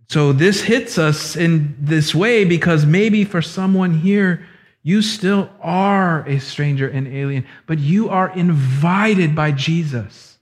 So 0.09 0.33
this 0.33 0.63
hits 0.63 0.97
us 0.97 1.37
in 1.37 1.77
this 1.79 2.15
way 2.15 2.45
because 2.45 2.87
maybe 2.87 3.25
for 3.25 3.43
someone 3.43 3.99
here, 3.99 4.47
you 4.83 5.03
still 5.03 5.51
are 5.61 6.27
a 6.29 6.39
stranger 6.39 6.89
and 6.89 7.09
alien, 7.09 7.47
but 7.67 7.79
you 7.79 8.11
are 8.11 8.31
invited 8.31 9.35
by 9.35 9.51
Jesus 9.53 10.34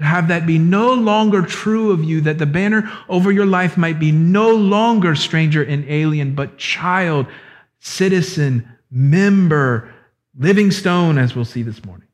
to 0.00 0.06
have 0.06 0.28
that 0.28 0.46
be 0.46 0.58
no 0.58 0.94
longer 0.94 1.42
true 1.42 1.92
of 1.92 2.02
you, 2.02 2.22
that 2.22 2.38
the 2.38 2.46
banner 2.46 2.90
over 3.08 3.30
your 3.30 3.44
life 3.44 3.76
might 3.76 3.98
be 3.98 4.10
no 4.10 4.54
longer 4.54 5.14
stranger 5.14 5.62
and 5.62 5.84
alien, 5.88 6.34
but 6.34 6.56
child, 6.56 7.26
citizen, 7.80 8.66
member, 8.90 9.92
living 10.38 10.70
stone, 10.70 11.18
as 11.18 11.36
we'll 11.36 11.44
see 11.44 11.62
this 11.62 11.84
morning. 11.84 12.08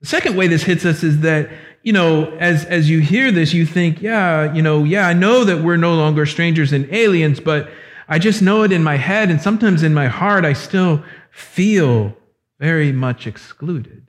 The 0.00 0.06
second 0.06 0.36
way 0.36 0.46
this 0.46 0.62
hits 0.62 0.84
us 0.84 1.02
is 1.02 1.20
that, 1.20 1.50
you 1.82 1.92
know, 1.92 2.30
as, 2.36 2.64
as 2.66 2.88
you 2.88 3.00
hear 3.00 3.32
this, 3.32 3.52
you 3.52 3.66
think, 3.66 4.00
yeah, 4.00 4.52
you 4.52 4.62
know, 4.62 4.84
yeah, 4.84 5.08
I 5.08 5.12
know 5.12 5.42
that 5.42 5.60
we're 5.62 5.76
no 5.76 5.96
longer 5.96 6.24
strangers 6.24 6.72
and 6.72 6.88
aliens, 6.94 7.40
but 7.40 7.68
I 8.06 8.20
just 8.20 8.42
know 8.42 8.62
it 8.62 8.70
in 8.70 8.84
my 8.84 8.96
head, 8.96 9.28
and 9.28 9.42
sometimes 9.42 9.82
in 9.82 9.92
my 9.92 10.06
heart, 10.06 10.44
I 10.44 10.52
still 10.52 11.02
feel 11.32 12.16
very 12.60 12.92
much 12.92 13.26
excluded. 13.26 14.06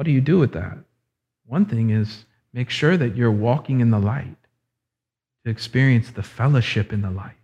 What 0.00 0.06
do 0.06 0.12
you 0.12 0.22
do 0.22 0.38
with 0.38 0.54
that? 0.54 0.78
One 1.44 1.66
thing 1.66 1.90
is 1.90 2.24
make 2.54 2.70
sure 2.70 2.96
that 2.96 3.16
you're 3.16 3.30
walking 3.30 3.80
in 3.80 3.90
the 3.90 3.98
light 3.98 4.38
to 5.44 5.50
experience 5.50 6.10
the 6.10 6.22
fellowship 6.22 6.90
in 6.90 7.02
the 7.02 7.10
light. 7.10 7.34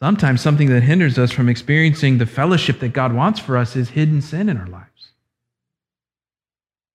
Sometimes 0.00 0.40
something 0.40 0.68
that 0.68 0.84
hinders 0.84 1.18
us 1.18 1.32
from 1.32 1.48
experiencing 1.48 2.18
the 2.18 2.24
fellowship 2.24 2.78
that 2.78 2.92
God 2.92 3.12
wants 3.12 3.40
for 3.40 3.56
us 3.56 3.74
is 3.74 3.88
hidden 3.88 4.22
sin 4.22 4.48
in 4.48 4.58
our 4.58 4.68
lives. 4.68 5.10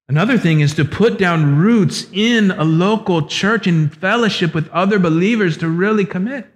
Another 0.08 0.38
thing 0.38 0.62
is 0.62 0.74
to 0.76 0.86
put 0.86 1.18
down 1.18 1.58
roots 1.58 2.08
in 2.14 2.52
a 2.52 2.64
local 2.64 3.28
church 3.28 3.68
in 3.68 3.90
fellowship 3.90 4.56
with 4.56 4.70
other 4.70 5.00
believers 5.00 5.58
to 5.58 5.68
really 5.68 6.06
commit. 6.06 6.48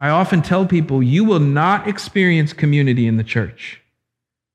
I 0.00 0.08
often 0.08 0.40
tell 0.40 0.64
people 0.64 1.02
you 1.02 1.26
will 1.26 1.40
not 1.40 1.86
experience 1.86 2.54
community 2.54 3.06
in 3.06 3.18
the 3.18 3.22
church 3.22 3.82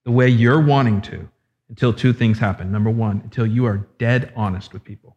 the 0.05 0.11
way 0.11 0.27
you're 0.27 0.59
wanting 0.59 1.01
to 1.01 1.29
until 1.71 1.93
two 1.93 2.11
things 2.11 2.37
happen. 2.37 2.71
Number 2.71 2.89
one, 2.89 3.21
until 3.23 3.47
you 3.47 3.65
are 3.65 3.87
dead 3.97 4.31
honest 4.35 4.73
with 4.73 4.83
people, 4.83 5.15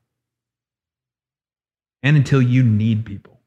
and 2.03 2.17
until 2.17 2.41
you 2.41 2.63
need 2.63 3.05
people. 3.05 3.41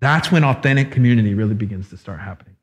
That's 0.00 0.30
when 0.30 0.44
authentic 0.44 0.90
community 0.90 1.32
really 1.32 1.54
begins 1.54 1.88
to 1.90 1.96
start 1.96 2.20
happening. 2.20 2.56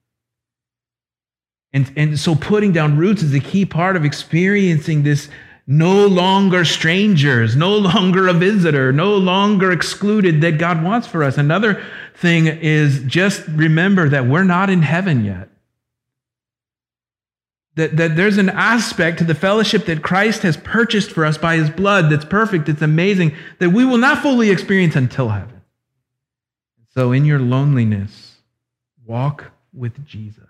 And, 1.74 1.92
and 1.98 2.20
so 2.20 2.36
putting 2.36 2.72
down 2.72 2.98
roots 2.98 3.24
is 3.24 3.34
a 3.34 3.40
key 3.40 3.66
part 3.66 3.96
of 3.96 4.06
experiencing 4.06 5.04
this 5.04 5.30
no 5.66 6.06
longer 6.06 6.64
strangers, 6.64 7.56
no 7.56 7.78
longer 7.78 8.28
a 8.28 8.34
visitor, 8.34 8.92
no 8.92 9.16
longer 9.16 9.72
excluded 9.72 10.42
that 10.42 10.60
God 10.60 10.84
wants 10.84 11.08
for 11.08 11.24
us. 11.24 11.38
Another 11.38 11.82
thing 12.16 12.46
is 12.46 13.02
just 13.08 13.48
remember 13.48 14.10
that 14.10 14.28
we're 14.28 14.44
not 14.44 14.70
in 14.70 14.84
heaven 14.84 15.26
yet. 15.26 15.51
That, 17.76 17.96
that 17.98 18.18
there's 18.18 18.38
an 18.38 18.50
aspect 18.50 19.20
to 19.20 19.24
the 19.24 19.34
fellowship 19.34 19.86
that 19.86 20.04
Christ 20.04 20.42
has 20.42 20.58
purchased 20.58 21.12
for 21.12 21.24
us 21.24 21.38
by 21.38 21.56
his 21.56 21.70
blood 21.70 22.10
that's 22.10 22.26
perfect, 22.26 22.68
it's 22.68 22.82
amazing, 22.82 23.34
that 23.60 23.70
we 23.70 23.86
will 23.86 23.98
not 23.98 24.22
fully 24.22 24.50
experience 24.50 24.98
until 24.98 25.30
heaven. 25.30 25.62
So, 26.94 27.14
in 27.14 27.24
your 27.24 27.40
loneliness, 27.40 28.36
walk 29.06 29.52
with 29.74 30.06
Jesus. 30.06 30.44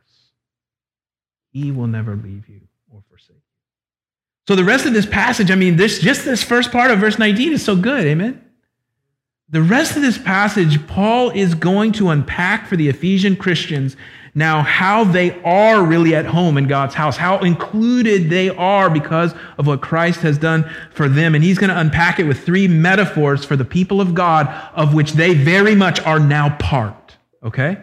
He 1.51 1.71
will 1.71 1.87
never 1.87 2.15
leave 2.15 2.49
you 2.49 2.61
or 2.91 3.03
forsake 3.07 3.35
you. 3.35 3.41
So, 4.47 4.55
the 4.55 4.63
rest 4.63 4.87
of 4.87 4.93
this 4.93 5.05
passage, 5.05 5.51
I 5.51 5.55
mean, 5.55 5.75
this 5.75 5.99
just 5.99 6.25
this 6.25 6.41
first 6.41 6.71
part 6.71 6.89
of 6.89 6.99
verse 6.99 7.19
19 7.19 7.53
is 7.53 7.63
so 7.63 7.75
good. 7.75 8.05
Amen. 8.05 8.43
The 9.49 9.61
rest 9.61 9.97
of 9.97 10.01
this 10.01 10.17
passage, 10.17 10.87
Paul 10.87 11.29
is 11.31 11.55
going 11.55 11.91
to 11.93 12.09
unpack 12.09 12.67
for 12.67 12.77
the 12.77 12.87
Ephesian 12.87 13.35
Christians 13.35 13.97
now 14.33 14.61
how 14.61 15.03
they 15.03 15.41
are 15.43 15.83
really 15.83 16.15
at 16.15 16.25
home 16.25 16.57
in 16.57 16.67
God's 16.67 16.95
house, 16.95 17.17
how 17.17 17.39
included 17.39 18.29
they 18.29 18.49
are 18.49 18.89
because 18.89 19.33
of 19.57 19.67
what 19.67 19.81
Christ 19.81 20.21
has 20.21 20.37
done 20.37 20.69
for 20.93 21.09
them. 21.09 21.35
And 21.35 21.43
he's 21.43 21.57
going 21.57 21.69
to 21.69 21.79
unpack 21.79 22.19
it 22.19 22.23
with 22.23 22.43
three 22.45 22.67
metaphors 22.67 23.43
for 23.43 23.55
the 23.55 23.65
people 23.65 23.99
of 23.99 24.13
God, 24.15 24.47
of 24.73 24.93
which 24.93 25.13
they 25.13 25.33
very 25.33 25.75
much 25.75 25.99
are 26.01 26.19
now 26.19 26.55
part. 26.57 27.17
Okay? 27.43 27.77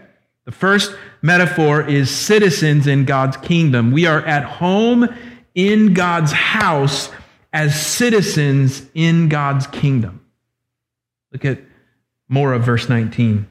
The 0.47 0.53
first 0.53 0.97
metaphor 1.21 1.87
is 1.87 2.11
citizens 2.11 2.87
in 2.87 3.05
God's 3.05 3.37
kingdom. 3.37 3.93
We 3.93 4.07
are 4.07 4.25
at 4.25 4.45
home 4.45 5.09
in 5.55 5.93
God's 5.93 6.33
house 6.33 7.11
as 7.53 7.79
citizens 7.85 8.87
in 8.95 9.29
God's 9.29 9.67
kingdom. 9.67 10.25
Look 11.33 11.45
at 11.45 11.61
more 12.29 12.53
of 12.55 12.63
verse 12.63 12.89
19. 12.89 13.47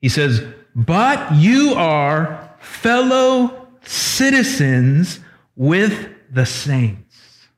He 0.00 0.08
says, 0.08 0.42
but 0.86 1.34
you 1.34 1.74
are 1.74 2.54
fellow 2.58 3.68
citizens 3.82 5.20
with 5.54 6.08
the 6.30 6.46
saints. 6.46 7.48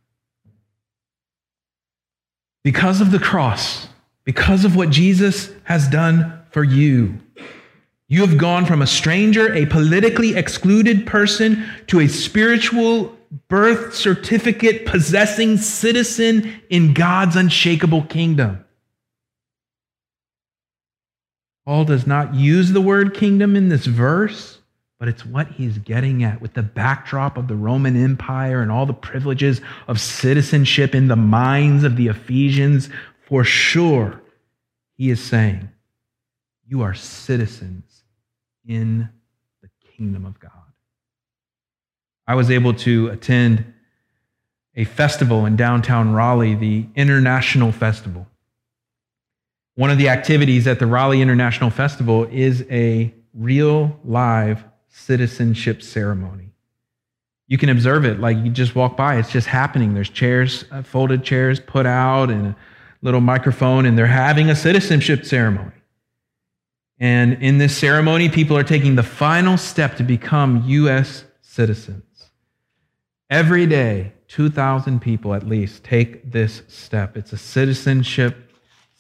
Because 2.65 3.01
of 3.01 3.13
the 3.13 3.21
cross, 3.21 3.89
because 4.25 4.65
of 4.65 4.75
what 4.75 4.91
Jesus 4.91 5.53
has 5.65 5.87
done 5.89 6.43
for 6.51 6.65
you, 6.65 7.21
you 8.09 8.27
have 8.27 8.39
gone 8.39 8.67
from 8.67 8.83
a 8.83 8.87
stranger, 8.89 9.55
a 9.55 9.67
politically 9.67 10.35
excluded 10.35 11.07
person, 11.07 11.65
to 11.87 12.01
a 12.01 12.09
spiritual 12.09 13.17
birth 13.49 13.95
certificate 13.95 14.85
possessing 14.85 15.57
citizen 15.59 16.61
in 16.71 16.93
God's 16.93 17.37
unshakable 17.37 18.03
kingdom. 18.03 18.65
Paul 21.65 21.85
does 21.85 22.07
not 22.07 22.35
use 22.35 22.73
the 22.73 22.81
word 22.81 23.15
kingdom 23.15 23.55
in 23.55 23.69
this 23.69 23.87
verse, 23.87 24.59
but 24.99 25.09
it's 25.09 25.25
what 25.25 25.49
he's 25.49 25.79
getting 25.79 26.25
at 26.25 26.41
with 26.41 26.55
the 26.55 26.63
backdrop 26.63 27.37
of 27.37 27.49
the 27.49 27.55
Roman 27.55 27.97
Empire 27.97 28.63
and 28.63 28.71
all 28.71 28.87
the 28.87 28.93
privileges 28.93 29.61
of 29.87 30.01
citizenship 30.01 30.95
in 30.95 31.09
the 31.09 31.17
minds 31.17 31.85
of 31.85 31.97
the 31.97 32.09
Ephesians. 32.09 32.89
For 33.27 33.45
sure, 33.45 34.21
he 34.97 35.11
is 35.11 35.23
saying, 35.23 35.69
You 36.67 36.83
are 36.83 36.95
citizens 36.95 38.05
in 38.67 39.09
the 39.61 39.69
kingdom 39.97 40.27
of 40.27 40.39
God. 40.41 40.51
I 42.27 42.35
was 42.35 42.51
able 42.51 42.75
to 42.75 43.09
attend 43.09 43.73
a 44.75 44.85
festival 44.85 45.47
in 45.47 45.57
downtown 45.57 46.13
Raleigh, 46.13 46.55
the 46.55 46.87
International 46.97 47.73
Festival. 47.73 48.27
One 49.75 49.91
of 49.91 49.97
the 49.97 50.11
activities 50.11 50.67
at 50.67 50.79
the 50.79 50.87
Raleigh 50.87 51.23
International 51.23 51.71
Festival 51.71 52.25
is 52.31 52.65
a 52.71 53.15
real 53.33 53.99
live 54.05 54.65
citizenship 54.89 55.83
ceremony. 55.83 56.51
You 57.49 57.57
can 57.57 57.71
observe 57.71 58.05
it 58.05 58.21
like 58.21 58.37
you 58.37 58.51
just 58.51 58.75
walk 58.75 58.97
by, 58.97 59.17
it's 59.17 59.33
just 59.33 59.47
happening. 59.47 59.95
There's 59.95 60.11
chairs, 60.11 60.67
uh, 60.71 60.83
folded 60.83 61.25
chairs 61.25 61.59
put 61.59 61.87
out, 61.87 62.31
and 62.31 62.49
a 62.49 62.57
little 63.01 63.23
microphone, 63.23 63.87
and 63.87 63.97
they're 63.97 64.07
having 64.07 64.51
a 64.51 64.57
citizenship 64.57 65.25
ceremony. 65.25 65.73
And 66.99 67.43
in 67.43 67.59
this 67.59 67.77
ceremony, 67.77 68.29
people 68.29 68.57
are 68.57 68.65
taking 68.65 68.95
the 68.95 69.03
final 69.03 69.57
step 69.57 69.97
to 69.97 70.03
become 70.03 70.65
U.S. 70.67 71.25
citizens. 71.41 72.05
Every 73.29 73.67
day, 73.67 74.13
2,000 74.29 75.01
people 75.01 75.35
at 75.35 75.47
least 75.47 75.83
take 75.83 76.31
this 76.31 76.63
step. 76.69 77.17
It's 77.17 77.33
a 77.33 77.39
citizenship 77.39 78.52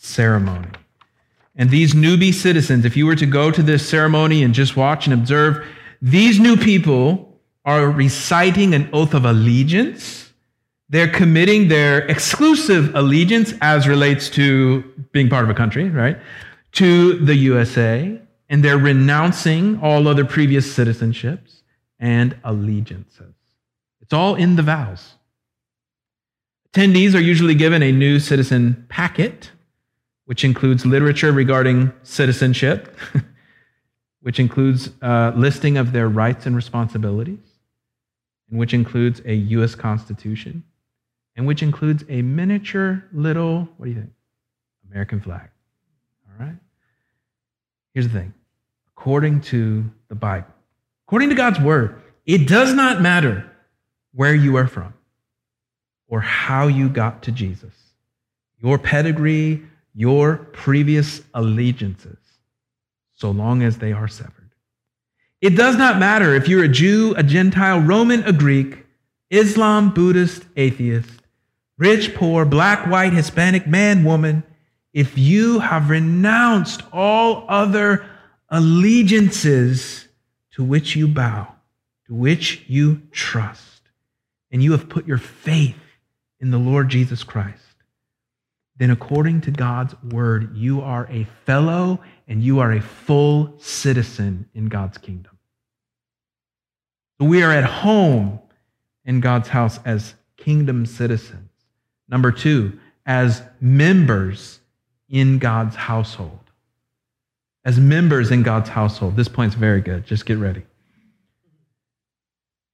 ceremony. 0.02 0.68
And 1.54 1.70
these 1.70 1.94
newbie 1.94 2.34
citizens, 2.34 2.84
if 2.84 2.96
you 2.96 3.06
were 3.06 3.16
to 3.16 3.26
go 3.26 3.50
to 3.50 3.62
this 3.62 3.88
ceremony 3.88 4.42
and 4.42 4.54
just 4.54 4.76
watch 4.76 5.06
and 5.06 5.14
observe, 5.14 5.64
these 6.00 6.40
new 6.40 6.56
people 6.56 7.40
are 7.64 7.88
reciting 7.88 8.74
an 8.74 8.88
oath 8.92 9.14
of 9.14 9.24
allegiance. 9.24 10.32
They're 10.88 11.08
committing 11.08 11.68
their 11.68 12.06
exclusive 12.08 12.94
allegiance 12.94 13.54
as 13.60 13.86
relates 13.86 14.28
to 14.30 14.82
being 15.12 15.28
part 15.28 15.44
of 15.44 15.50
a 15.50 15.54
country, 15.54 15.88
right? 15.88 16.18
To 16.72 17.14
the 17.14 17.36
USA. 17.36 18.20
And 18.48 18.64
they're 18.64 18.78
renouncing 18.78 19.78
all 19.80 20.08
other 20.08 20.24
previous 20.24 20.76
citizenships 20.76 21.62
and 21.98 22.36
allegiances. 22.44 23.34
It's 24.00 24.12
all 24.12 24.34
in 24.34 24.56
the 24.56 24.62
vows. 24.62 25.14
Attendees 26.72 27.14
are 27.14 27.20
usually 27.20 27.54
given 27.54 27.82
a 27.82 27.92
new 27.92 28.18
citizen 28.18 28.86
packet 28.88 29.52
which 30.32 30.44
includes 30.44 30.86
literature 30.86 31.30
regarding 31.30 31.92
citizenship, 32.04 32.96
which 34.22 34.40
includes 34.40 34.88
a 35.02 35.30
listing 35.36 35.76
of 35.76 35.92
their 35.92 36.08
rights 36.08 36.46
and 36.46 36.56
responsibilities, 36.56 37.44
and 38.48 38.58
which 38.58 38.72
includes 38.72 39.20
a 39.26 39.34
U.S. 39.34 39.74
Constitution, 39.74 40.64
and 41.36 41.46
which 41.46 41.62
includes 41.62 42.02
a 42.08 42.22
miniature 42.22 43.04
little, 43.12 43.68
what 43.76 43.84
do 43.84 43.90
you 43.90 44.00
think? 44.00 44.12
American 44.90 45.20
flag. 45.20 45.50
All 46.26 46.46
right? 46.46 46.56
Here's 47.92 48.08
the 48.08 48.18
thing 48.18 48.32
according 48.96 49.42
to 49.42 49.84
the 50.08 50.14
Bible, 50.14 50.54
according 51.06 51.28
to 51.28 51.34
God's 51.34 51.60
word, 51.60 52.00
it 52.24 52.48
does 52.48 52.72
not 52.72 53.02
matter 53.02 53.52
where 54.14 54.34
you 54.34 54.56
are 54.56 54.66
from 54.66 54.94
or 56.08 56.22
how 56.22 56.68
you 56.68 56.88
got 56.88 57.20
to 57.24 57.32
Jesus. 57.32 57.74
Your 58.62 58.78
pedigree, 58.78 59.66
your 59.94 60.36
previous 60.52 61.20
allegiances, 61.34 62.18
so 63.14 63.30
long 63.30 63.62
as 63.62 63.78
they 63.78 63.92
are 63.92 64.08
severed. 64.08 64.50
It 65.40 65.56
does 65.56 65.76
not 65.76 65.98
matter 65.98 66.34
if 66.34 66.48
you're 66.48 66.64
a 66.64 66.68
Jew, 66.68 67.14
a 67.16 67.22
Gentile, 67.22 67.80
Roman, 67.80 68.22
a 68.22 68.32
Greek, 68.32 68.86
Islam, 69.28 69.92
Buddhist, 69.92 70.44
atheist, 70.56 71.10
rich, 71.78 72.14
poor, 72.14 72.44
black, 72.44 72.86
white, 72.86 73.12
Hispanic, 73.12 73.66
man, 73.66 74.04
woman, 74.04 74.44
if 74.92 75.16
you 75.16 75.58
have 75.58 75.90
renounced 75.90 76.82
all 76.92 77.44
other 77.48 78.04
allegiances 78.50 80.06
to 80.52 80.62
which 80.62 80.94
you 80.94 81.08
bow, 81.08 81.48
to 82.06 82.14
which 82.14 82.62
you 82.68 83.02
trust, 83.10 83.80
and 84.50 84.62
you 84.62 84.72
have 84.72 84.88
put 84.88 85.06
your 85.06 85.18
faith 85.18 85.80
in 86.40 86.50
the 86.50 86.58
Lord 86.58 86.88
Jesus 86.88 87.24
Christ, 87.24 87.71
then 88.76 88.90
according 88.90 89.42
to 89.42 89.50
God's 89.50 89.94
word, 90.02 90.56
you 90.56 90.80
are 90.80 91.06
a 91.10 91.24
fellow 91.44 92.00
and 92.26 92.42
you 92.42 92.60
are 92.60 92.72
a 92.72 92.80
full 92.80 93.54
citizen 93.58 94.48
in 94.54 94.66
God's 94.66 94.98
kingdom. 94.98 95.38
We 97.20 97.42
are 97.42 97.52
at 97.52 97.64
home 97.64 98.40
in 99.04 99.20
God's 99.20 99.48
house 99.48 99.78
as 99.84 100.14
kingdom 100.36 100.86
citizens. 100.86 101.50
Number 102.08 102.32
two, 102.32 102.78
as 103.06 103.42
members 103.60 104.60
in 105.08 105.38
God's 105.38 105.76
household. 105.76 106.38
As 107.64 107.78
members 107.78 108.30
in 108.30 108.42
God's 108.42 108.70
household. 108.70 109.14
This 109.14 109.28
point's 109.28 109.54
very 109.54 109.80
good. 109.80 110.04
Just 110.04 110.26
get 110.26 110.38
ready. 110.38 110.62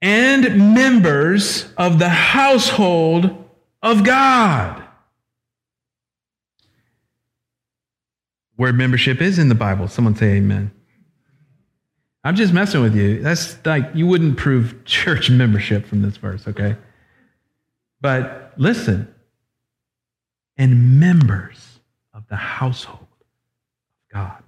And 0.00 0.74
members 0.74 1.70
of 1.76 1.98
the 1.98 2.08
household 2.08 3.44
of 3.82 4.04
God. 4.04 4.82
Where 8.58 8.72
membership 8.72 9.22
is 9.22 9.38
in 9.38 9.48
the 9.48 9.54
Bible. 9.54 9.86
Someone 9.86 10.16
say 10.16 10.32
amen. 10.32 10.72
I'm 12.24 12.34
just 12.34 12.52
messing 12.52 12.82
with 12.82 12.96
you. 12.96 13.22
That's 13.22 13.56
like, 13.64 13.88
you 13.94 14.08
wouldn't 14.08 14.36
prove 14.36 14.74
church 14.84 15.30
membership 15.30 15.86
from 15.86 16.02
this 16.02 16.16
verse, 16.16 16.46
okay? 16.48 16.74
But 18.00 18.52
listen, 18.56 19.14
and 20.56 20.98
members 20.98 21.78
of 22.12 22.26
the 22.28 22.34
household 22.34 23.06
of 23.20 24.12
God. 24.12 24.42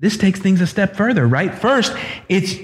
This 0.00 0.18
takes 0.18 0.38
things 0.38 0.60
a 0.60 0.66
step 0.66 0.94
further, 0.94 1.26
right? 1.26 1.54
First, 1.54 1.96
it's 2.28 2.56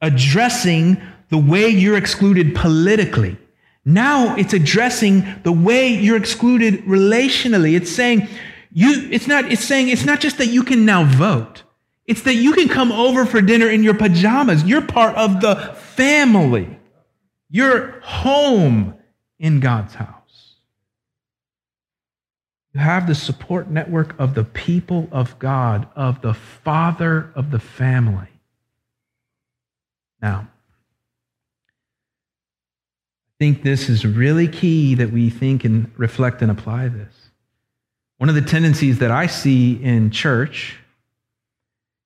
addressing 0.00 1.00
the 1.28 1.38
way 1.38 1.68
you're 1.68 1.96
excluded 1.96 2.56
politically. 2.56 3.36
Now 3.84 4.34
it's 4.34 4.52
addressing 4.52 5.24
the 5.44 5.52
way 5.52 5.86
you're 5.86 6.16
excluded 6.16 6.82
relationally. 6.84 7.76
It's 7.76 7.92
saying 7.92 8.28
you, 8.78 9.08
it's 9.10 9.26
not, 9.26 9.50
it's 9.50 9.64
saying 9.64 9.88
it's 9.88 10.04
not 10.04 10.20
just 10.20 10.36
that 10.36 10.48
you 10.48 10.62
can 10.62 10.84
now 10.84 11.02
vote. 11.02 11.62
It's 12.04 12.20
that 12.24 12.34
you 12.34 12.52
can 12.52 12.68
come 12.68 12.92
over 12.92 13.24
for 13.24 13.40
dinner 13.40 13.70
in 13.70 13.82
your 13.82 13.94
pajamas. 13.94 14.64
You're 14.64 14.82
part 14.82 15.16
of 15.16 15.40
the 15.40 15.56
family. 15.78 16.78
You're 17.48 18.00
home 18.00 18.94
in 19.38 19.60
God's 19.60 19.94
house. 19.94 20.56
You 22.74 22.80
have 22.80 23.06
the 23.06 23.14
support 23.14 23.70
network 23.70 24.14
of 24.20 24.34
the 24.34 24.44
people 24.44 25.08
of 25.10 25.38
God, 25.38 25.88
of 25.96 26.20
the 26.20 26.34
father 26.34 27.32
of 27.34 27.50
the 27.50 27.58
family. 27.58 28.28
Now, 30.20 30.48
I 33.30 33.32
think 33.38 33.62
this 33.62 33.88
is 33.88 34.04
really 34.04 34.48
key 34.48 34.94
that 34.96 35.10
we 35.10 35.30
think 35.30 35.64
and 35.64 35.90
reflect 35.96 36.42
and 36.42 36.50
apply 36.50 36.88
this. 36.88 37.15
One 38.18 38.28
of 38.28 38.34
the 38.34 38.42
tendencies 38.42 38.98
that 38.98 39.10
I 39.10 39.26
see 39.26 39.74
in 39.82 40.10
church 40.10 40.78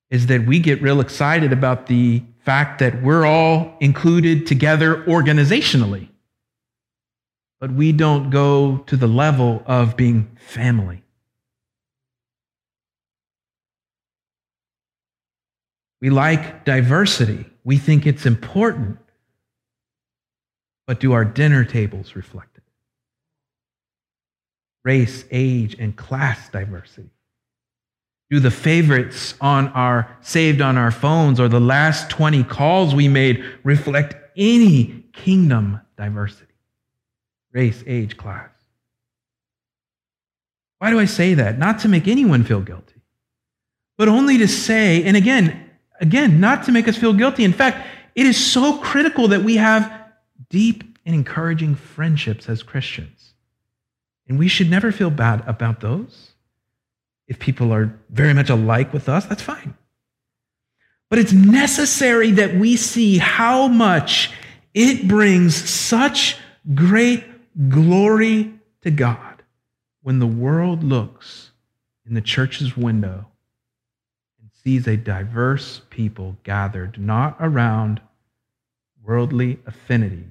is 0.09 0.27
that 0.27 0.45
we 0.45 0.59
get 0.59 0.81
real 0.81 0.99
excited 0.99 1.53
about 1.53 1.87
the 1.87 2.21
fact 2.43 2.79
that 2.79 3.01
we're 3.01 3.25
all 3.25 3.77
included 3.79 4.45
together 4.45 5.03
organizationally, 5.05 6.09
but 7.59 7.71
we 7.71 7.91
don't 7.91 8.29
go 8.29 8.79
to 8.87 8.97
the 8.97 9.07
level 9.07 9.63
of 9.65 9.95
being 9.95 10.35
family. 10.35 11.03
We 16.01 16.09
like 16.09 16.65
diversity. 16.65 17.45
We 17.63 17.77
think 17.77 18.05
it's 18.05 18.25
important. 18.25 18.97
But 20.87 20.99
do 20.99 21.13
our 21.13 21.23
dinner 21.23 21.63
tables 21.63 22.15
reflect? 22.15 22.50
Race, 24.83 25.25
age, 25.31 25.75
and 25.79 25.95
class 25.95 26.49
diversity? 26.49 27.09
Do 28.29 28.39
the 28.39 28.51
favorites 28.51 29.35
on 29.41 29.67
our 29.69 30.17
saved 30.21 30.61
on 30.61 30.77
our 30.77 30.91
phones 30.91 31.39
or 31.39 31.49
the 31.49 31.59
last 31.59 32.09
20 32.09 32.43
calls 32.45 32.95
we 32.95 33.07
made 33.09 33.43
reflect 33.63 34.15
any 34.37 35.05
kingdom 35.13 35.81
diversity? 35.97 36.53
Race, 37.51 37.83
age, 37.85 38.15
class. 38.15 38.49
Why 40.79 40.89
do 40.89 40.99
I 40.99 41.05
say 41.05 41.35
that? 41.35 41.59
Not 41.59 41.79
to 41.79 41.89
make 41.89 42.07
anyone 42.07 42.43
feel 42.43 42.61
guilty, 42.61 43.01
but 43.97 44.07
only 44.07 44.37
to 44.39 44.47
say, 44.47 45.03
and 45.03 45.15
again, 45.15 45.69
again, 45.99 46.39
not 46.39 46.63
to 46.63 46.71
make 46.71 46.87
us 46.87 46.97
feel 46.97 47.13
guilty. 47.13 47.43
In 47.43 47.53
fact, 47.53 47.85
it 48.15 48.25
is 48.25 48.35
so 48.35 48.77
critical 48.77 49.27
that 49.27 49.43
we 49.43 49.57
have 49.57 49.91
deep 50.49 50.83
and 51.05 51.13
encouraging 51.13 51.75
friendships 51.75 52.49
as 52.49 52.63
Christians. 52.63 53.20
And 54.31 54.39
we 54.39 54.47
should 54.47 54.69
never 54.69 54.93
feel 54.93 55.09
bad 55.09 55.43
about 55.45 55.81
those. 55.81 56.31
If 57.27 57.37
people 57.37 57.73
are 57.73 57.93
very 58.09 58.33
much 58.33 58.49
alike 58.49 58.93
with 58.93 59.09
us, 59.09 59.25
that's 59.25 59.41
fine. 59.41 59.73
But 61.09 61.19
it's 61.19 61.33
necessary 61.33 62.31
that 62.31 62.55
we 62.55 62.77
see 62.77 63.17
how 63.17 63.67
much 63.67 64.31
it 64.73 65.05
brings 65.05 65.53
such 65.69 66.37
great 66.73 67.25
glory 67.67 68.53
to 68.83 68.89
God 68.89 69.43
when 70.01 70.19
the 70.19 70.27
world 70.27 70.81
looks 70.81 71.51
in 72.05 72.13
the 72.13 72.21
church's 72.21 72.77
window 72.77 73.25
and 74.39 74.49
sees 74.63 74.87
a 74.87 74.95
diverse 74.95 75.81
people 75.89 76.37
gathered 76.43 76.97
not 76.97 77.35
around 77.41 77.99
worldly 79.03 79.59
affinities, 79.65 80.23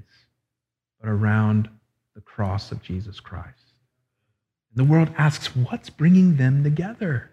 but 0.99 1.11
around 1.11 1.69
the 2.15 2.23
cross 2.23 2.73
of 2.73 2.81
Jesus 2.81 3.21
Christ. 3.21 3.70
The 4.75 4.85
world 4.85 5.11
asks, 5.19 5.55
what's 5.57 5.91
bringing 5.91 6.37
them 6.37 6.63
together? 6.63 7.31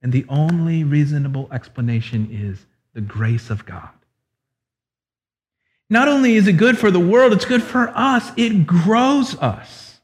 And 0.00 0.12
the 0.12 0.24
only 0.28 0.84
reasonable 0.84 1.48
explanation 1.52 2.28
is 2.30 2.66
the 2.94 3.00
grace 3.00 3.50
of 3.50 3.66
God. 3.66 3.90
Not 5.90 6.08
only 6.08 6.36
is 6.36 6.46
it 6.46 6.54
good 6.54 6.78
for 6.78 6.90
the 6.90 7.00
world, 7.00 7.32
it's 7.32 7.44
good 7.44 7.62
for 7.62 7.88
us. 7.94 8.30
It 8.36 8.66
grows 8.66 9.36
us 9.36 10.00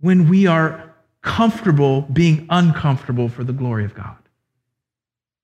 when 0.00 0.28
we 0.28 0.46
are 0.46 0.94
comfortable 1.22 2.02
being 2.02 2.46
uncomfortable 2.50 3.28
for 3.28 3.44
the 3.44 3.52
glory 3.52 3.84
of 3.84 3.94
God. 3.94 4.16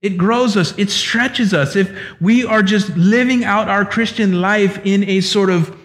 It 0.00 0.18
grows 0.18 0.56
us, 0.56 0.76
it 0.78 0.90
stretches 0.90 1.54
us. 1.54 1.76
If 1.76 1.96
we 2.20 2.44
are 2.44 2.62
just 2.62 2.88
living 2.96 3.44
out 3.44 3.68
our 3.68 3.84
Christian 3.84 4.40
life 4.40 4.84
in 4.84 5.04
a 5.04 5.20
sort 5.20 5.48
of, 5.48 5.76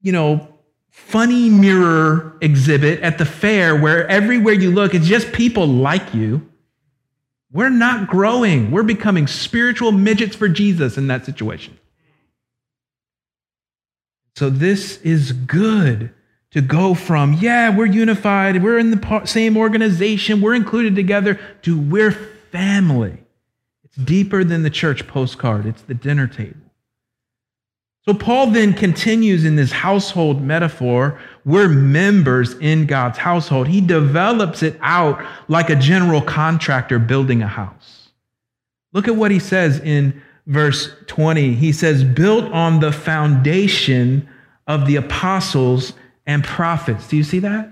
you 0.00 0.12
know, 0.12 0.54
funny 0.90 1.48
mirror 1.48 2.36
exhibit 2.40 3.00
at 3.00 3.18
the 3.18 3.24
fair 3.24 3.76
where 3.76 4.06
everywhere 4.08 4.54
you 4.54 4.70
look, 4.70 4.94
it's 4.94 5.06
just 5.06 5.32
people 5.32 5.66
like 5.66 6.14
you, 6.14 6.48
we're 7.50 7.70
not 7.70 8.08
growing. 8.08 8.70
We're 8.70 8.82
becoming 8.82 9.26
spiritual 9.26 9.92
midgets 9.92 10.36
for 10.36 10.48
Jesus 10.48 10.98
in 10.98 11.06
that 11.06 11.24
situation. 11.24 11.78
So, 14.36 14.50
this 14.50 14.98
is 14.98 15.32
good 15.32 16.12
to 16.52 16.60
go 16.60 16.94
from, 16.94 17.34
yeah, 17.34 17.74
we're 17.74 17.86
unified, 17.86 18.62
we're 18.62 18.78
in 18.78 18.90
the 18.90 19.22
same 19.24 19.56
organization, 19.56 20.40
we're 20.40 20.54
included 20.54 20.94
together, 20.94 21.40
to 21.62 21.78
we're 21.78 22.12
family. 22.12 23.18
It's 23.84 23.96
deeper 23.96 24.44
than 24.44 24.62
the 24.62 24.70
church 24.70 25.06
postcard, 25.06 25.66
it's 25.66 25.82
the 25.82 25.94
dinner 25.94 26.26
table. 26.26 26.67
So, 28.04 28.14
Paul 28.14 28.48
then 28.48 28.72
continues 28.72 29.44
in 29.44 29.56
this 29.56 29.70
household 29.70 30.40
metaphor. 30.40 31.20
We're 31.44 31.68
members 31.68 32.54
in 32.54 32.86
God's 32.86 33.18
household. 33.18 33.68
He 33.68 33.80
develops 33.80 34.62
it 34.62 34.78
out 34.80 35.22
like 35.48 35.68
a 35.68 35.76
general 35.76 36.22
contractor 36.22 36.98
building 36.98 37.42
a 37.42 37.46
house. 37.46 38.08
Look 38.92 39.08
at 39.08 39.16
what 39.16 39.30
he 39.30 39.38
says 39.38 39.78
in 39.80 40.22
verse 40.46 40.90
20, 41.06 41.54
he 41.54 41.72
says, 41.72 42.02
built 42.02 42.50
on 42.52 42.80
the 42.80 42.90
foundation 42.90 44.28
of 44.66 44.86
the 44.86 44.96
apostles 44.96 45.92
and 46.26 46.42
prophets. 46.42 47.08
Do 47.08 47.16
you 47.16 47.24
see 47.24 47.38
that? 47.40 47.70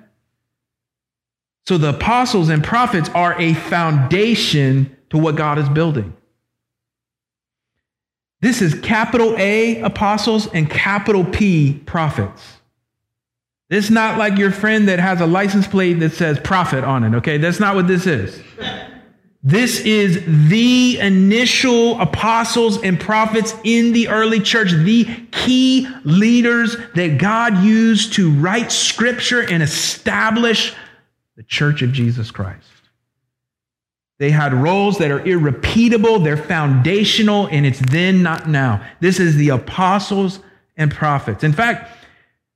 So 1.67 1.79
the 1.79 1.91
apostles 1.91 2.49
and 2.49 2.62
prophets 2.62 3.09
are 3.11 3.39
a 3.41 3.55
foundation 3.55 4.97
to 5.11 5.19
what 5.19 5.37
God 5.37 5.59
is 5.59 5.69
building. 5.69 6.15
This 8.40 8.61
is 8.61 8.75
capital 8.81 9.35
A 9.38 9.81
apostles 9.81 10.46
and 10.49 10.70
capital 10.70 11.25
P 11.25 11.75
prophets. 11.87 12.42
Is 13.68 13.90
not 13.90 14.16
like 14.16 14.38
your 14.38 14.53
friend 14.53 14.88
that 14.88 15.01
has 15.01 15.20
a 15.20 15.27
license 15.27 15.66
plate 15.66 15.94
that 15.94 16.12
says 16.12 16.38
prophet 16.38 16.85
on 16.85 17.03
it, 17.03 17.16
okay? 17.16 17.37
That's 17.38 17.59
not 17.59 17.75
what 17.75 17.88
this 17.88 18.07
is. 18.07 18.40
This 19.42 19.81
is 19.81 20.25
the 20.49 20.99
initial 21.01 22.01
apostles 22.01 22.83
and 22.83 22.99
prophets 22.99 23.55
in 23.64 23.92
the 23.92 24.09
early 24.09 24.40
church, 24.40 24.72
the 24.72 25.05
key 25.33 25.88
leaders 26.05 26.77
that 26.94 27.18
God 27.18 27.62
used 27.64 28.14
to 28.14 28.31
write 28.31 28.70
scripture 28.70 29.40
and 29.40 29.62
establish 29.62 30.75
the 31.37 31.42
church 31.42 31.83
of 31.83 31.92
Jesus 31.92 32.31
Christ. 32.31 32.66
They 34.18 34.31
had 34.31 34.55
roles 34.55 34.98
that 34.98 35.11
are 35.11 35.24
irrepeatable, 35.26 36.20
they're 36.20 36.37
foundational, 36.37 37.48
and 37.48 37.66
it's 37.66 37.81
then, 37.90 38.22
not 38.22 38.48
now. 38.48 38.83
This 39.00 39.20
is 39.20 39.37
the 39.37 39.50
apostles 39.50 40.40
and 40.76 40.90
prophets. 40.90 41.44
In 41.44 41.52
fact, 41.52 41.92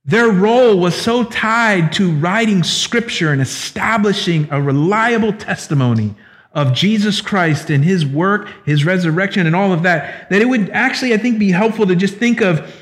their 0.03 0.29
role 0.29 0.79
was 0.79 0.99
so 0.99 1.23
tied 1.23 1.93
to 1.93 2.11
writing 2.13 2.63
scripture 2.63 3.31
and 3.31 3.41
establishing 3.41 4.47
a 4.49 4.59
reliable 4.59 5.33
testimony 5.33 6.15
of 6.53 6.73
Jesus 6.73 7.21
Christ 7.21 7.69
and 7.69 7.85
his 7.85 8.05
work, 8.05 8.49
his 8.65 8.83
resurrection, 8.83 9.45
and 9.45 9.55
all 9.55 9.71
of 9.71 9.83
that, 9.83 10.29
that 10.31 10.41
it 10.41 10.49
would 10.49 10.69
actually, 10.71 11.13
I 11.13 11.17
think, 11.17 11.37
be 11.37 11.51
helpful 11.51 11.85
to 11.85 11.95
just 11.95 12.15
think 12.15 12.41
of 12.41 12.75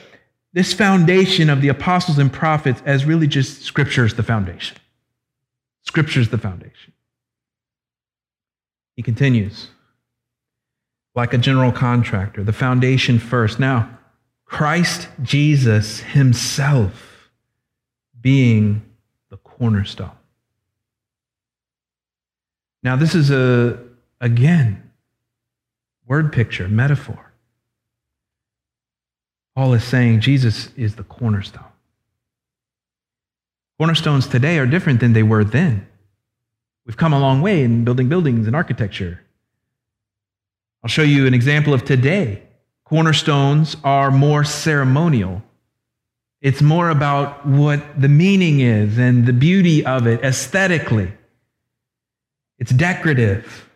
this 0.53 0.73
foundation 0.73 1.49
of 1.49 1.61
the 1.61 1.67
apostles 1.67 2.17
and 2.17 2.31
prophets 2.31 2.81
as 2.85 3.05
really 3.05 3.27
just 3.27 3.61
scripture 3.61 4.05
is 4.05 4.15
the 4.15 4.23
foundation. 4.23 4.77
Scripture 5.83 6.21
is 6.21 6.29
the 6.29 6.37
foundation. 6.37 6.93
He 8.99 9.03
continues, 9.03 9.69
like 11.15 11.33
a 11.33 11.37
general 11.37 11.71
contractor, 11.71 12.43
the 12.43 12.51
foundation 12.51 13.17
first. 13.17 13.57
Now, 13.57 13.97
Christ 14.43 15.07
Jesus 15.21 16.01
himself 16.01 17.29
being 18.19 18.81
the 19.29 19.37
cornerstone. 19.37 20.11
Now, 22.83 22.97
this 22.97 23.15
is 23.15 23.31
a, 23.31 23.79
again, 24.19 24.91
word 26.05 26.33
picture, 26.33 26.67
metaphor. 26.67 27.31
Paul 29.55 29.75
is 29.75 29.83
saying 29.85 30.19
Jesus 30.19 30.73
is 30.75 30.97
the 30.97 31.03
cornerstone. 31.03 31.63
Cornerstones 33.77 34.27
today 34.27 34.59
are 34.59 34.65
different 34.65 34.99
than 34.99 35.13
they 35.13 35.23
were 35.23 35.45
then. 35.45 35.87
We've 36.89 36.97
come 36.97 37.13
a 37.13 37.19
long 37.19 37.43
way 37.43 37.61
in 37.61 37.83
building 37.83 38.09
buildings 38.09 38.47
and 38.47 38.55
architecture. 38.55 39.21
I'll 40.83 40.89
show 40.89 41.03
you 41.03 41.27
an 41.27 41.35
example 41.35 41.71
of 41.71 41.85
today. 41.85 42.41
Cornerstones 42.83 43.77
are 43.83 44.09
more 44.09 44.43
ceremonial. 44.43 45.43
It's 46.41 46.63
more 46.63 46.89
about 46.89 47.45
what 47.45 48.01
the 48.01 48.09
meaning 48.09 48.61
is 48.61 48.97
and 48.97 49.27
the 49.27 49.33
beauty 49.33 49.85
of 49.85 50.07
it 50.07 50.23
aesthetically. 50.23 51.13
It's 52.57 52.71
decorative. 52.71 53.69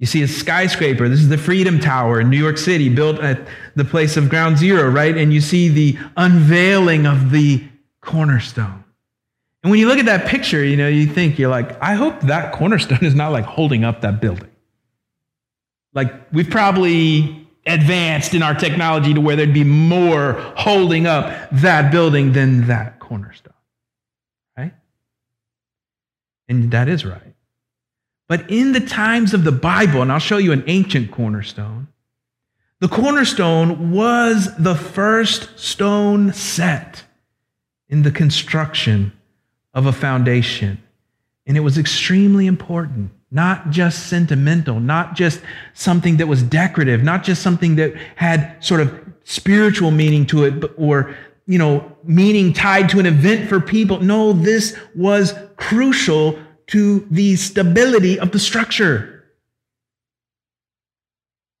You 0.00 0.06
see 0.06 0.22
a 0.22 0.26
skyscraper. 0.26 1.08
This 1.08 1.20
is 1.20 1.28
the 1.28 1.38
Freedom 1.38 1.78
Tower 1.78 2.18
in 2.18 2.30
New 2.30 2.36
York 2.36 2.58
City, 2.58 2.88
built 2.88 3.20
at 3.20 3.46
the 3.76 3.84
place 3.84 4.16
of 4.16 4.28
ground 4.28 4.58
zero, 4.58 4.90
right? 4.90 5.16
And 5.16 5.32
you 5.32 5.40
see 5.40 5.68
the 5.68 5.96
unveiling 6.16 7.06
of 7.06 7.30
the 7.30 7.62
cornerstone. 8.00 8.83
And 9.64 9.70
when 9.70 9.80
you 9.80 9.88
look 9.88 9.98
at 9.98 10.04
that 10.04 10.26
picture, 10.26 10.62
you 10.62 10.76
know, 10.76 10.88
you 10.88 11.06
think, 11.06 11.38
you're 11.38 11.48
like, 11.48 11.82
I 11.82 11.94
hope 11.94 12.20
that 12.20 12.52
cornerstone 12.52 12.98
is 13.02 13.14
not 13.14 13.32
like 13.32 13.46
holding 13.46 13.82
up 13.82 14.02
that 14.02 14.20
building. 14.20 14.50
Like, 15.94 16.12
we've 16.32 16.50
probably 16.50 17.48
advanced 17.66 18.34
in 18.34 18.42
our 18.42 18.54
technology 18.54 19.14
to 19.14 19.22
where 19.22 19.36
there'd 19.36 19.54
be 19.54 19.64
more 19.64 20.34
holding 20.54 21.06
up 21.06 21.48
that 21.50 21.90
building 21.90 22.32
than 22.32 22.66
that 22.66 23.00
cornerstone, 23.00 23.54
right? 24.54 24.74
And 26.46 26.70
that 26.72 26.90
is 26.90 27.06
right. 27.06 27.34
But 28.28 28.50
in 28.50 28.72
the 28.72 28.80
times 28.80 29.32
of 29.32 29.44
the 29.44 29.52
Bible, 29.52 30.02
and 30.02 30.12
I'll 30.12 30.18
show 30.18 30.36
you 30.36 30.52
an 30.52 30.64
ancient 30.66 31.10
cornerstone, 31.10 31.88
the 32.80 32.88
cornerstone 32.88 33.92
was 33.92 34.54
the 34.58 34.74
first 34.74 35.58
stone 35.58 36.34
set 36.34 37.04
in 37.88 38.02
the 38.02 38.10
construction 38.10 39.13
of 39.74 39.86
a 39.86 39.92
foundation. 39.92 40.82
And 41.46 41.56
it 41.56 41.60
was 41.60 41.76
extremely 41.76 42.46
important, 42.46 43.10
not 43.30 43.70
just 43.70 44.06
sentimental, 44.06 44.80
not 44.80 45.14
just 45.14 45.42
something 45.74 46.16
that 46.16 46.26
was 46.26 46.42
decorative, 46.42 47.02
not 47.02 47.22
just 47.24 47.42
something 47.42 47.76
that 47.76 47.94
had 48.16 48.56
sort 48.64 48.80
of 48.80 48.98
spiritual 49.24 49.90
meaning 49.90 50.24
to 50.26 50.44
it, 50.44 50.64
or, 50.78 51.14
you 51.46 51.58
know, 51.58 51.92
meaning 52.04 52.52
tied 52.52 52.88
to 52.90 52.98
an 52.98 53.06
event 53.06 53.48
for 53.48 53.60
people. 53.60 54.00
No, 54.00 54.32
this 54.32 54.78
was 54.94 55.34
crucial 55.56 56.38
to 56.68 57.06
the 57.10 57.36
stability 57.36 58.18
of 58.18 58.30
the 58.30 58.38
structure. 58.38 59.10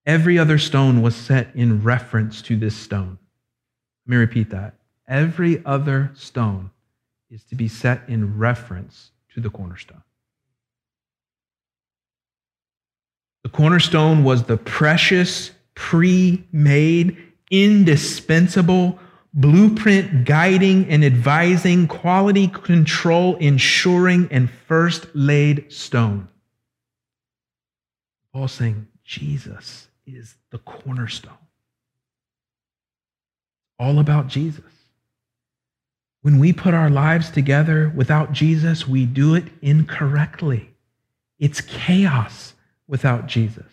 Every 0.06 0.38
other 0.38 0.58
stone 0.58 1.02
was 1.02 1.16
set 1.16 1.48
in 1.54 1.82
reference 1.82 2.42
to 2.42 2.56
this 2.56 2.76
stone. 2.76 3.18
Let 4.06 4.10
me 4.10 4.16
repeat 4.16 4.50
that. 4.50 4.74
Every 5.08 5.64
other 5.64 6.10
stone 6.14 6.70
is 7.30 7.44
to 7.44 7.54
be 7.54 7.68
set 7.68 8.02
in 8.08 8.38
reference 8.38 9.10
to 9.34 9.40
the 9.40 9.50
cornerstone. 9.50 10.02
The 13.42 13.48
cornerstone 13.50 14.24
was 14.24 14.44
the 14.44 14.56
precious, 14.56 15.50
pre 15.74 16.44
made, 16.52 17.16
indispensable 17.50 18.98
blueprint 19.34 20.24
guiding 20.24 20.88
and 20.88 21.04
advising, 21.04 21.88
quality 21.88 22.48
control, 22.48 23.36
ensuring, 23.36 24.28
and 24.30 24.48
first 24.48 25.06
laid 25.14 25.70
stone. 25.72 26.28
Paul 28.32 28.48
saying 28.48 28.86
Jesus 29.04 29.88
is 30.06 30.36
the 30.50 30.58
cornerstone. 30.58 31.32
All 33.78 33.98
about 33.98 34.28
Jesus. 34.28 34.64
When 36.24 36.38
we 36.38 36.54
put 36.54 36.72
our 36.72 36.88
lives 36.88 37.28
together 37.28 37.92
without 37.94 38.32
Jesus, 38.32 38.88
we 38.88 39.04
do 39.04 39.34
it 39.34 39.44
incorrectly. 39.60 40.70
It's 41.38 41.60
chaos 41.60 42.54
without 42.88 43.26
Jesus. 43.26 43.66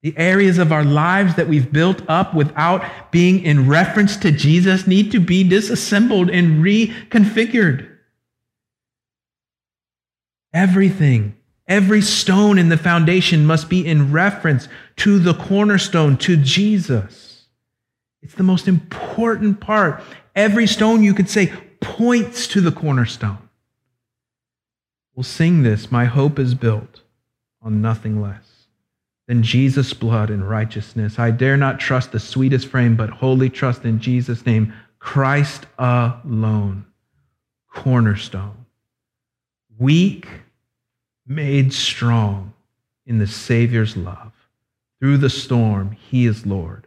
The 0.00 0.16
areas 0.16 0.56
of 0.56 0.72
our 0.72 0.84
lives 0.84 1.34
that 1.34 1.46
we've 1.46 1.70
built 1.70 2.00
up 2.08 2.32
without 2.32 2.82
being 3.10 3.42
in 3.42 3.68
reference 3.68 4.16
to 4.16 4.32
Jesus 4.32 4.86
need 4.86 5.12
to 5.12 5.20
be 5.20 5.46
disassembled 5.46 6.30
and 6.30 6.64
reconfigured. 6.64 7.90
Everything, 10.54 11.36
every 11.66 12.00
stone 12.00 12.56
in 12.56 12.70
the 12.70 12.78
foundation 12.78 13.44
must 13.44 13.68
be 13.68 13.86
in 13.86 14.12
reference 14.12 14.66
to 14.96 15.18
the 15.18 15.34
cornerstone, 15.34 16.16
to 16.16 16.38
Jesus. 16.38 17.48
It's 18.22 18.34
the 18.34 18.42
most 18.42 18.66
important 18.66 19.60
part. 19.60 20.02
Every 20.38 20.68
stone, 20.68 21.02
you 21.02 21.14
could 21.14 21.28
say, 21.28 21.52
points 21.80 22.46
to 22.46 22.60
the 22.60 22.70
cornerstone. 22.70 23.48
We'll 25.12 25.24
sing 25.24 25.64
this 25.64 25.90
My 25.90 26.04
hope 26.04 26.38
is 26.38 26.54
built 26.54 27.00
on 27.60 27.82
nothing 27.82 28.22
less 28.22 28.68
than 29.26 29.42
Jesus' 29.42 29.92
blood 29.92 30.30
and 30.30 30.48
righteousness. 30.48 31.18
I 31.18 31.32
dare 31.32 31.56
not 31.56 31.80
trust 31.80 32.12
the 32.12 32.20
sweetest 32.20 32.68
frame, 32.68 32.94
but 32.94 33.10
wholly 33.10 33.50
trust 33.50 33.84
in 33.84 33.98
Jesus' 33.98 34.46
name, 34.46 34.72
Christ 35.00 35.66
alone, 35.76 36.86
cornerstone, 37.68 38.64
weak, 39.76 40.28
made 41.26 41.72
strong 41.72 42.54
in 43.06 43.18
the 43.18 43.26
Savior's 43.26 43.96
love. 43.96 44.32
Through 45.00 45.16
the 45.16 45.30
storm, 45.30 45.90
He 45.90 46.26
is 46.26 46.46
Lord, 46.46 46.86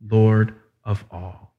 Lord 0.00 0.54
of 0.84 1.04
all. 1.10 1.51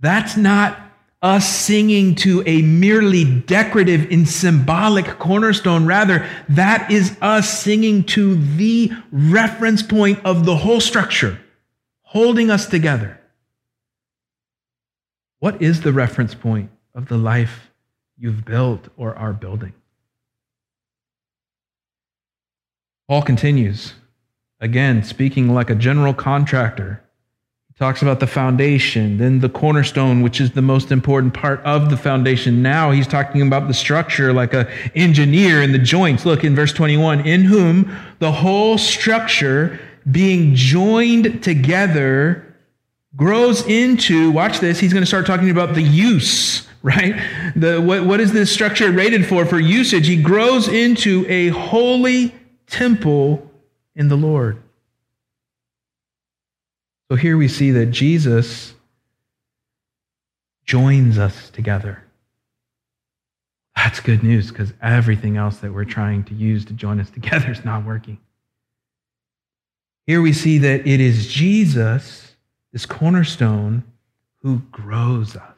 That's 0.00 0.36
not 0.36 0.80
us 1.22 1.46
singing 1.46 2.14
to 2.14 2.42
a 2.46 2.62
merely 2.62 3.24
decorative 3.40 4.10
and 4.10 4.26
symbolic 4.26 5.18
cornerstone. 5.18 5.84
Rather, 5.84 6.26
that 6.48 6.90
is 6.90 7.16
us 7.20 7.60
singing 7.60 8.04
to 8.04 8.34
the 8.34 8.90
reference 9.12 9.82
point 9.82 10.18
of 10.24 10.46
the 10.46 10.56
whole 10.56 10.80
structure, 10.80 11.38
holding 12.02 12.50
us 12.50 12.66
together. 12.66 13.20
What 15.40 15.60
is 15.60 15.82
the 15.82 15.92
reference 15.92 16.34
point 16.34 16.70
of 16.94 17.08
the 17.08 17.18
life 17.18 17.70
you've 18.16 18.44
built 18.44 18.88
or 18.96 19.14
are 19.14 19.32
building? 19.34 19.74
Paul 23.08 23.22
continues, 23.22 23.94
again, 24.60 25.02
speaking 25.02 25.52
like 25.52 25.68
a 25.68 25.74
general 25.74 26.14
contractor 26.14 27.02
talks 27.80 28.02
about 28.02 28.20
the 28.20 28.26
foundation, 28.26 29.16
then 29.16 29.40
the 29.40 29.48
cornerstone, 29.48 30.20
which 30.20 30.38
is 30.38 30.50
the 30.50 30.60
most 30.60 30.92
important 30.92 31.32
part 31.32 31.60
of 31.62 31.88
the 31.88 31.96
foundation. 31.96 32.60
Now 32.60 32.90
he's 32.90 33.06
talking 33.06 33.40
about 33.40 33.68
the 33.68 33.74
structure 33.74 34.34
like 34.34 34.52
a 34.52 34.70
engineer 34.94 35.62
and 35.62 35.72
the 35.72 35.78
joints. 35.78 36.26
Look 36.26 36.44
in 36.44 36.54
verse 36.54 36.74
21, 36.74 37.26
in 37.26 37.42
whom 37.42 37.90
the 38.18 38.32
whole 38.32 38.76
structure 38.76 39.80
being 40.10 40.54
joined 40.54 41.42
together 41.42 42.54
grows 43.16 43.66
into, 43.66 44.30
watch 44.30 44.60
this, 44.60 44.78
he's 44.78 44.92
going 44.92 45.02
to 45.02 45.06
start 45.06 45.24
talking 45.24 45.48
about 45.48 45.74
the 45.74 45.82
use, 45.82 46.68
right? 46.82 47.14
The, 47.56 47.80
what, 47.80 48.04
what 48.04 48.20
is 48.20 48.30
this 48.30 48.52
structure 48.52 48.92
rated 48.92 49.24
for? 49.24 49.46
For 49.46 49.58
usage. 49.58 50.06
He 50.06 50.22
grows 50.22 50.68
into 50.68 51.24
a 51.30 51.48
holy 51.48 52.34
temple 52.66 53.50
in 53.94 54.08
the 54.08 54.16
Lord. 54.16 54.62
So 57.10 57.16
here 57.16 57.36
we 57.36 57.48
see 57.48 57.72
that 57.72 57.86
Jesus 57.86 58.72
joins 60.64 61.18
us 61.18 61.50
together. 61.50 62.04
That's 63.74 63.98
good 63.98 64.22
news 64.22 64.50
because 64.50 64.72
everything 64.80 65.36
else 65.36 65.56
that 65.58 65.74
we're 65.74 65.84
trying 65.84 66.22
to 66.24 66.34
use 66.34 66.64
to 66.66 66.72
join 66.72 67.00
us 67.00 67.10
together 67.10 67.50
is 67.50 67.64
not 67.64 67.84
working. 67.84 68.20
Here 70.06 70.22
we 70.22 70.32
see 70.32 70.58
that 70.58 70.86
it 70.86 71.00
is 71.00 71.26
Jesus, 71.26 72.36
this 72.72 72.86
cornerstone, 72.86 73.82
who 74.42 74.60
grows 74.70 75.34
us. 75.34 75.56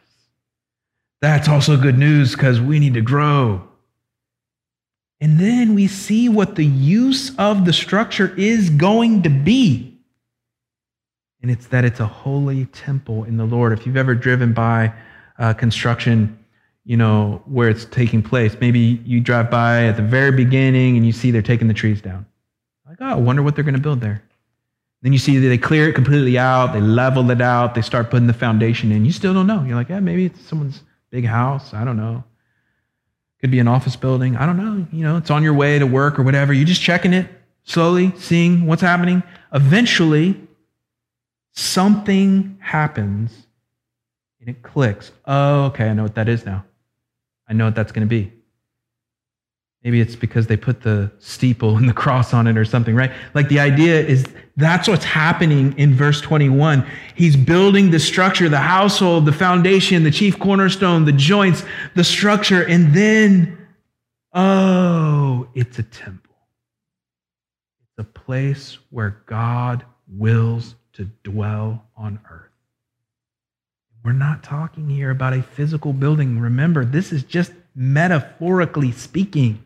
That's 1.20 1.48
also 1.48 1.76
good 1.76 1.98
news 1.98 2.32
because 2.32 2.62
we 2.62 2.78
need 2.78 2.94
to 2.94 3.02
grow. 3.02 3.68
And 5.20 5.38
then 5.38 5.74
we 5.74 5.86
see 5.86 6.30
what 6.30 6.56
the 6.56 6.64
use 6.64 7.36
of 7.36 7.66
the 7.66 7.74
structure 7.74 8.34
is 8.38 8.70
going 8.70 9.24
to 9.24 9.30
be 9.30 9.91
and 11.42 11.50
it's 11.50 11.66
that 11.66 11.84
it's 11.84 12.00
a 12.00 12.06
holy 12.06 12.66
temple 12.66 13.24
in 13.24 13.36
the 13.36 13.44
Lord. 13.44 13.72
If 13.72 13.84
you've 13.84 13.96
ever 13.96 14.14
driven 14.14 14.52
by 14.52 14.92
uh, 15.38 15.52
construction, 15.52 16.38
you 16.84 16.96
know, 16.96 17.42
where 17.46 17.68
it's 17.68 17.84
taking 17.86 18.22
place, 18.22 18.56
maybe 18.60 19.00
you 19.04 19.20
drive 19.20 19.50
by 19.50 19.84
at 19.86 19.96
the 19.96 20.02
very 20.02 20.32
beginning 20.32 20.96
and 20.96 21.04
you 21.04 21.12
see 21.12 21.30
they're 21.30 21.42
taking 21.42 21.68
the 21.68 21.74
trees 21.74 22.00
down. 22.00 22.26
Like, 22.88 22.98
oh, 23.00 23.06
I 23.06 23.14
wonder 23.14 23.42
what 23.42 23.54
they're 23.54 23.64
going 23.64 23.74
to 23.74 23.80
build 23.80 24.00
there. 24.00 24.22
Then 25.02 25.12
you 25.12 25.18
see 25.18 25.38
that 25.38 25.48
they 25.48 25.58
clear 25.58 25.88
it 25.88 25.94
completely 25.94 26.38
out, 26.38 26.72
they 26.72 26.80
level 26.80 27.28
it 27.32 27.40
out, 27.40 27.74
they 27.74 27.82
start 27.82 28.08
putting 28.08 28.28
the 28.28 28.32
foundation 28.32 28.92
in. 28.92 29.04
You 29.04 29.10
still 29.10 29.34
don't 29.34 29.48
know. 29.48 29.64
You're 29.64 29.74
like, 29.74 29.88
yeah, 29.88 29.98
maybe 29.98 30.26
it's 30.26 30.40
someone's 30.42 30.82
big 31.10 31.24
house. 31.24 31.74
I 31.74 31.84
don't 31.84 31.96
know. 31.96 32.22
Could 33.40 33.50
be 33.50 33.58
an 33.58 33.66
office 33.66 33.96
building. 33.96 34.36
I 34.36 34.46
don't 34.46 34.56
know. 34.56 34.86
You 34.92 35.04
know, 35.04 35.16
it's 35.16 35.30
on 35.30 35.42
your 35.42 35.54
way 35.54 35.80
to 35.80 35.86
work 35.86 36.20
or 36.20 36.22
whatever. 36.22 36.52
You're 36.52 36.66
just 36.66 36.80
checking 36.80 37.12
it 37.12 37.28
slowly, 37.64 38.12
seeing 38.16 38.66
what's 38.66 38.82
happening. 38.82 39.24
Eventually, 39.52 40.40
something 41.52 42.58
happens 42.60 43.46
and 44.40 44.48
it 44.48 44.62
clicks. 44.62 45.12
Oh, 45.24 45.66
okay, 45.66 45.88
I 45.88 45.92
know 45.92 46.02
what 46.02 46.16
that 46.16 46.28
is 46.28 46.44
now. 46.44 46.64
I 47.48 47.52
know 47.52 47.66
what 47.66 47.74
that's 47.74 47.92
going 47.92 48.06
to 48.06 48.10
be. 48.10 48.32
Maybe 49.84 50.00
it's 50.00 50.14
because 50.14 50.46
they 50.46 50.56
put 50.56 50.82
the 50.82 51.10
steeple 51.18 51.76
and 51.76 51.88
the 51.88 51.92
cross 51.92 52.32
on 52.32 52.46
it 52.46 52.56
or 52.56 52.64
something, 52.64 52.94
right? 52.94 53.10
Like 53.34 53.48
the 53.48 53.58
idea 53.58 54.00
is 54.00 54.24
that's 54.56 54.86
what's 54.86 55.04
happening 55.04 55.76
in 55.76 55.94
verse 55.94 56.20
21. 56.20 56.86
He's 57.16 57.36
building 57.36 57.90
the 57.90 57.98
structure, 57.98 58.48
the 58.48 58.58
household, 58.58 59.26
the 59.26 59.32
foundation, 59.32 60.04
the 60.04 60.10
chief 60.12 60.38
cornerstone, 60.38 61.04
the 61.04 61.12
joints, 61.12 61.64
the 61.96 62.04
structure, 62.04 62.62
and 62.62 62.94
then, 62.94 63.58
oh, 64.32 65.48
it's 65.54 65.80
a 65.80 65.82
temple. 65.82 66.36
It's 67.82 67.98
a 67.98 68.04
place 68.04 68.78
where 68.90 69.22
God 69.26 69.84
wills 70.06 70.76
to 70.94 71.06
dwell 71.24 71.84
on 71.96 72.20
earth. 72.30 72.50
We're 74.04 74.12
not 74.12 74.42
talking 74.42 74.88
here 74.88 75.10
about 75.10 75.32
a 75.32 75.42
physical 75.42 75.92
building. 75.92 76.38
Remember, 76.38 76.84
this 76.84 77.12
is 77.12 77.22
just 77.22 77.52
metaphorically 77.74 78.90
speaking. 78.92 79.64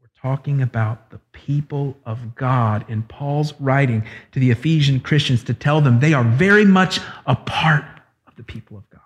We're 0.00 0.30
talking 0.30 0.60
about 0.60 1.10
the 1.10 1.20
people 1.32 1.96
of 2.04 2.34
God 2.34 2.84
in 2.88 3.04
Paul's 3.04 3.54
writing 3.58 4.04
to 4.32 4.40
the 4.40 4.50
Ephesian 4.50 5.00
Christians 5.00 5.42
to 5.44 5.54
tell 5.54 5.80
them 5.80 6.00
they 6.00 6.12
are 6.12 6.24
very 6.24 6.66
much 6.66 7.00
a 7.26 7.36
part 7.36 7.84
of 8.26 8.36
the 8.36 8.42
people 8.42 8.76
of 8.76 8.88
God. 8.90 9.00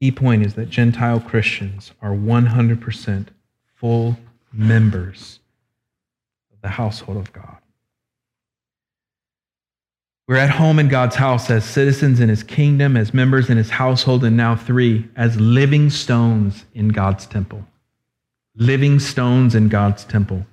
Key 0.00 0.12
point 0.12 0.46
is 0.46 0.54
that 0.54 0.70
Gentile 0.70 1.18
Christians 1.18 1.90
are 2.00 2.12
100% 2.12 3.26
full 3.74 4.16
members 4.52 5.37
the 6.62 6.68
household 6.68 7.18
of 7.18 7.32
God. 7.32 7.58
We're 10.26 10.36
at 10.36 10.50
home 10.50 10.78
in 10.78 10.88
God's 10.88 11.16
house 11.16 11.48
as 11.48 11.64
citizens 11.64 12.20
in 12.20 12.28
his 12.28 12.42
kingdom, 12.42 12.98
as 12.98 13.14
members 13.14 13.48
in 13.48 13.56
his 13.56 13.70
household, 13.70 14.24
and 14.24 14.36
now 14.36 14.56
three, 14.56 15.08
as 15.16 15.40
living 15.40 15.88
stones 15.88 16.66
in 16.74 16.88
God's 16.88 17.24
temple. 17.24 17.64
Living 18.54 18.98
stones 18.98 19.54
in 19.54 19.68
God's 19.70 20.04
temple. 20.04 20.46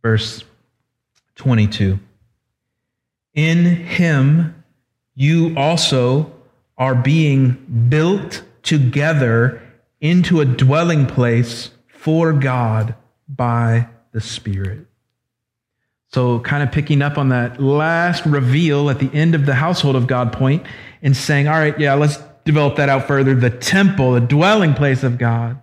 Verse 0.00 0.42
22. 1.36 1.98
In 3.34 3.64
him 3.64 4.64
you 5.14 5.54
also 5.56 6.32
are 6.78 6.94
being 6.94 7.86
built 7.90 8.42
together 8.62 9.60
into 10.00 10.40
a 10.40 10.44
dwelling 10.44 11.06
place 11.06 11.70
for 11.88 12.32
God 12.32 12.94
by 13.28 13.88
the 14.12 14.20
Spirit. 14.20 14.86
So, 16.12 16.40
kind 16.40 16.62
of 16.62 16.70
picking 16.70 17.00
up 17.00 17.16
on 17.16 17.30
that 17.30 17.60
last 17.60 18.26
reveal 18.26 18.90
at 18.90 18.98
the 18.98 19.10
end 19.14 19.34
of 19.34 19.46
the 19.46 19.54
household 19.54 19.96
of 19.96 20.06
God 20.06 20.32
point 20.32 20.66
and 21.00 21.16
saying, 21.16 21.48
all 21.48 21.54
right, 21.58 21.78
yeah, 21.80 21.94
let's 21.94 22.18
develop 22.44 22.76
that 22.76 22.88
out 22.88 23.06
further. 23.06 23.34
The 23.34 23.50
temple, 23.50 24.12
the 24.12 24.20
dwelling 24.20 24.74
place 24.74 25.02
of 25.02 25.16
God. 25.16 25.58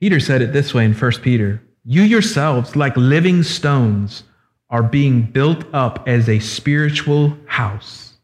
Peter 0.00 0.20
said 0.20 0.42
it 0.42 0.52
this 0.52 0.74
way 0.74 0.84
in 0.84 0.92
1 0.94 1.12
Peter 1.22 1.62
You 1.84 2.02
yourselves, 2.02 2.76
like 2.76 2.96
living 2.96 3.42
stones, 3.42 4.24
are 4.70 4.82
being 4.82 5.22
built 5.22 5.64
up 5.72 6.06
as 6.06 6.28
a 6.28 6.38
spiritual 6.38 7.36
house 7.46 8.14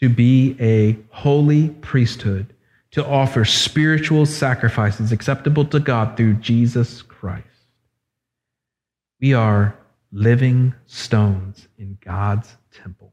to 0.00 0.08
be 0.08 0.56
a 0.60 0.98
holy 1.10 1.70
priesthood, 1.70 2.54
to 2.92 3.04
offer 3.04 3.44
spiritual 3.44 4.26
sacrifices 4.26 5.10
acceptable 5.10 5.64
to 5.64 5.80
God 5.80 6.16
through 6.16 6.34
Jesus 6.34 7.02
Christ. 7.02 7.13
We 9.20 9.32
are 9.32 9.74
living 10.12 10.74
stones 10.84 11.66
in 11.78 11.96
God's 12.04 12.56
temple, 12.72 13.12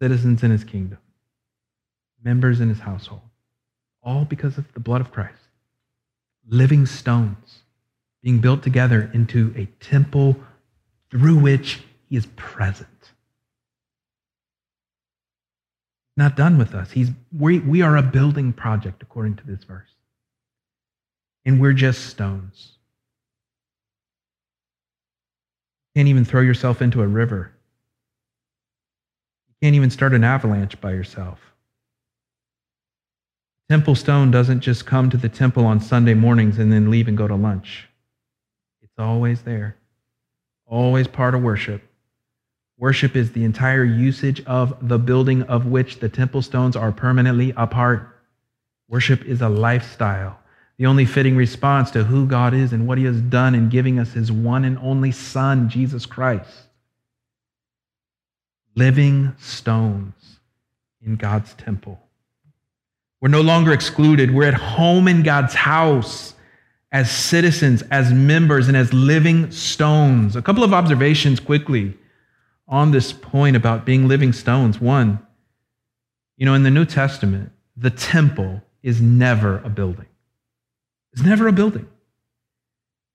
citizens 0.00 0.42
in 0.42 0.50
his 0.50 0.62
kingdom, 0.62 0.98
members 2.22 2.60
in 2.60 2.68
his 2.68 2.80
household, 2.80 3.22
all 4.02 4.26
because 4.26 4.58
of 4.58 4.70
the 4.74 4.80
blood 4.80 5.00
of 5.00 5.10
Christ. 5.10 5.40
Living 6.48 6.84
stones 6.84 7.62
being 8.22 8.40
built 8.40 8.62
together 8.62 9.10
into 9.14 9.54
a 9.56 9.64
temple 9.82 10.36
through 11.10 11.38
which 11.38 11.80
he 12.08 12.16
is 12.16 12.26
present. 12.36 12.88
Not 16.16 16.36
done 16.36 16.58
with 16.58 16.74
us. 16.74 16.90
He's, 16.90 17.10
we, 17.32 17.60
we 17.60 17.80
are 17.80 17.96
a 17.96 18.02
building 18.02 18.52
project, 18.52 19.02
according 19.02 19.36
to 19.36 19.46
this 19.46 19.64
verse. 19.64 19.89
And 21.44 21.60
we're 21.60 21.72
just 21.72 22.06
stones. 22.06 22.72
You 25.94 26.00
can't 26.00 26.08
even 26.08 26.24
throw 26.24 26.40
yourself 26.40 26.82
into 26.82 27.02
a 27.02 27.06
river. 27.06 27.52
You 29.48 29.54
can't 29.62 29.76
even 29.76 29.90
start 29.90 30.14
an 30.14 30.24
avalanche 30.24 30.80
by 30.80 30.92
yourself. 30.92 31.40
Temple 33.70 33.94
stone 33.94 34.32
doesn't 34.32 34.62
just 34.62 34.84
come 34.84 35.10
to 35.10 35.16
the 35.16 35.28
temple 35.28 35.64
on 35.64 35.78
Sunday 35.80 36.14
mornings 36.14 36.58
and 36.58 36.72
then 36.72 36.90
leave 36.90 37.06
and 37.06 37.16
go 37.16 37.28
to 37.28 37.36
lunch 37.36 37.88
It's 38.82 38.98
always 38.98 39.42
there, 39.42 39.76
always 40.66 41.06
part 41.06 41.36
of 41.36 41.42
worship. 41.42 41.80
Worship 42.76 43.14
is 43.14 43.30
the 43.30 43.44
entire 43.44 43.84
usage 43.84 44.42
of 44.44 44.88
the 44.88 44.98
building 44.98 45.44
of 45.44 45.66
which 45.66 46.00
the 46.00 46.08
temple 46.08 46.42
stones 46.42 46.74
are 46.74 46.90
permanently 46.90 47.54
a 47.56 47.68
part. 47.68 48.08
Worship 48.88 49.24
is 49.24 49.40
a 49.40 49.48
lifestyle, 49.48 50.39
the 50.80 50.86
only 50.86 51.04
fitting 51.04 51.36
response 51.36 51.90
to 51.90 52.04
who 52.04 52.24
God 52.24 52.54
is 52.54 52.72
and 52.72 52.88
what 52.88 52.96
He 52.96 53.04
has 53.04 53.20
done 53.20 53.54
in 53.54 53.68
giving 53.68 53.98
us 53.98 54.14
His 54.14 54.32
one 54.32 54.64
and 54.64 54.78
only 54.78 55.12
Son, 55.12 55.68
Jesus 55.68 56.06
Christ. 56.06 56.48
Living 58.74 59.34
stones 59.38 60.14
in 61.04 61.16
God's 61.16 61.52
temple. 61.52 62.00
We're 63.20 63.28
no 63.28 63.42
longer 63.42 63.74
excluded. 63.74 64.34
We're 64.34 64.48
at 64.48 64.54
home 64.54 65.06
in 65.06 65.22
God's 65.22 65.52
house 65.52 66.32
as 66.90 67.10
citizens, 67.10 67.82
as 67.90 68.10
members, 68.10 68.66
and 68.66 68.74
as 68.74 68.90
living 68.94 69.50
stones. 69.50 70.34
A 70.34 70.40
couple 70.40 70.64
of 70.64 70.72
observations 70.72 71.40
quickly 71.40 71.92
on 72.66 72.90
this 72.90 73.12
point 73.12 73.54
about 73.54 73.84
being 73.84 74.08
living 74.08 74.32
stones. 74.32 74.80
One, 74.80 75.18
you 76.38 76.46
know, 76.46 76.54
in 76.54 76.62
the 76.62 76.70
New 76.70 76.86
Testament, 76.86 77.52
the 77.76 77.90
temple 77.90 78.62
is 78.82 79.02
never 79.02 79.58
a 79.58 79.68
building. 79.68 80.06
It's 81.12 81.22
never 81.22 81.48
a 81.48 81.52
building. 81.52 81.88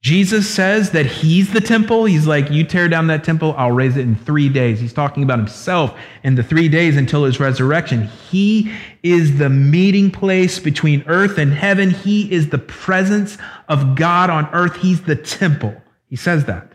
Jesus 0.06 0.48
says 0.48 0.92
that 0.92 1.08
he's 1.08 1.52
the 1.52 1.60
temple. 1.60 2.06
He's 2.06 2.28
like, 2.28 2.52
You 2.52 2.64
tear 2.64 2.88
down 2.88 3.08
that 3.08 3.24
temple, 3.24 3.56
I'll 3.58 3.72
raise 3.72 3.98
it 3.98 4.02
in 4.02 4.16
three 4.16 4.50
days. 4.50 4.80
He's 4.80 4.94
talking 4.94 5.24
about 5.24 5.40
himself 5.40 5.98
in 6.24 6.36
the 6.36 6.44
three 6.44 6.70
days 6.70 6.96
until 6.96 7.24
his 7.24 7.40
resurrection. 7.40 8.04
He 8.30 8.72
is 9.02 9.40
the 9.40 9.50
meeting 9.50 10.12
place 10.12 10.60
between 10.60 11.04
earth 11.08 11.40
and 11.40 11.52
heaven. 11.52 11.90
He 11.90 12.32
is 12.32 12.50
the 12.50 12.60
presence 12.60 13.40
of 13.68 13.96
God 13.96 14.30
on 14.30 14.48
earth. 14.54 14.76
He's 14.76 15.02
the 15.02 15.16
temple. 15.16 15.76
He 16.08 16.16
says 16.16 16.46
that. 16.46 16.74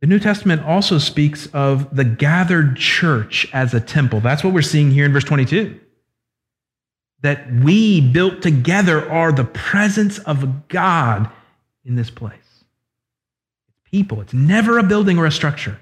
The 0.00 0.08
New 0.08 0.18
Testament 0.18 0.64
also 0.64 0.98
speaks 0.98 1.46
of 1.52 1.94
the 1.94 2.04
gathered 2.04 2.76
church 2.76 3.46
as 3.52 3.72
a 3.72 3.80
temple. 3.80 4.18
That's 4.18 4.42
what 4.42 4.52
we're 4.52 4.62
seeing 4.62 4.90
here 4.90 5.04
in 5.04 5.12
verse 5.12 5.22
22 5.22 5.78
that 7.22 7.50
we 7.52 8.00
built 8.00 8.42
together 8.42 9.10
are 9.10 9.32
the 9.32 9.44
presence 9.44 10.18
of 10.20 10.68
God 10.68 11.30
in 11.84 11.96
this 11.96 12.10
place. 12.10 12.38
People, 13.84 14.20
it's 14.20 14.34
never 14.34 14.78
a 14.78 14.82
building 14.82 15.18
or 15.18 15.26
a 15.26 15.30
structure. 15.30 15.78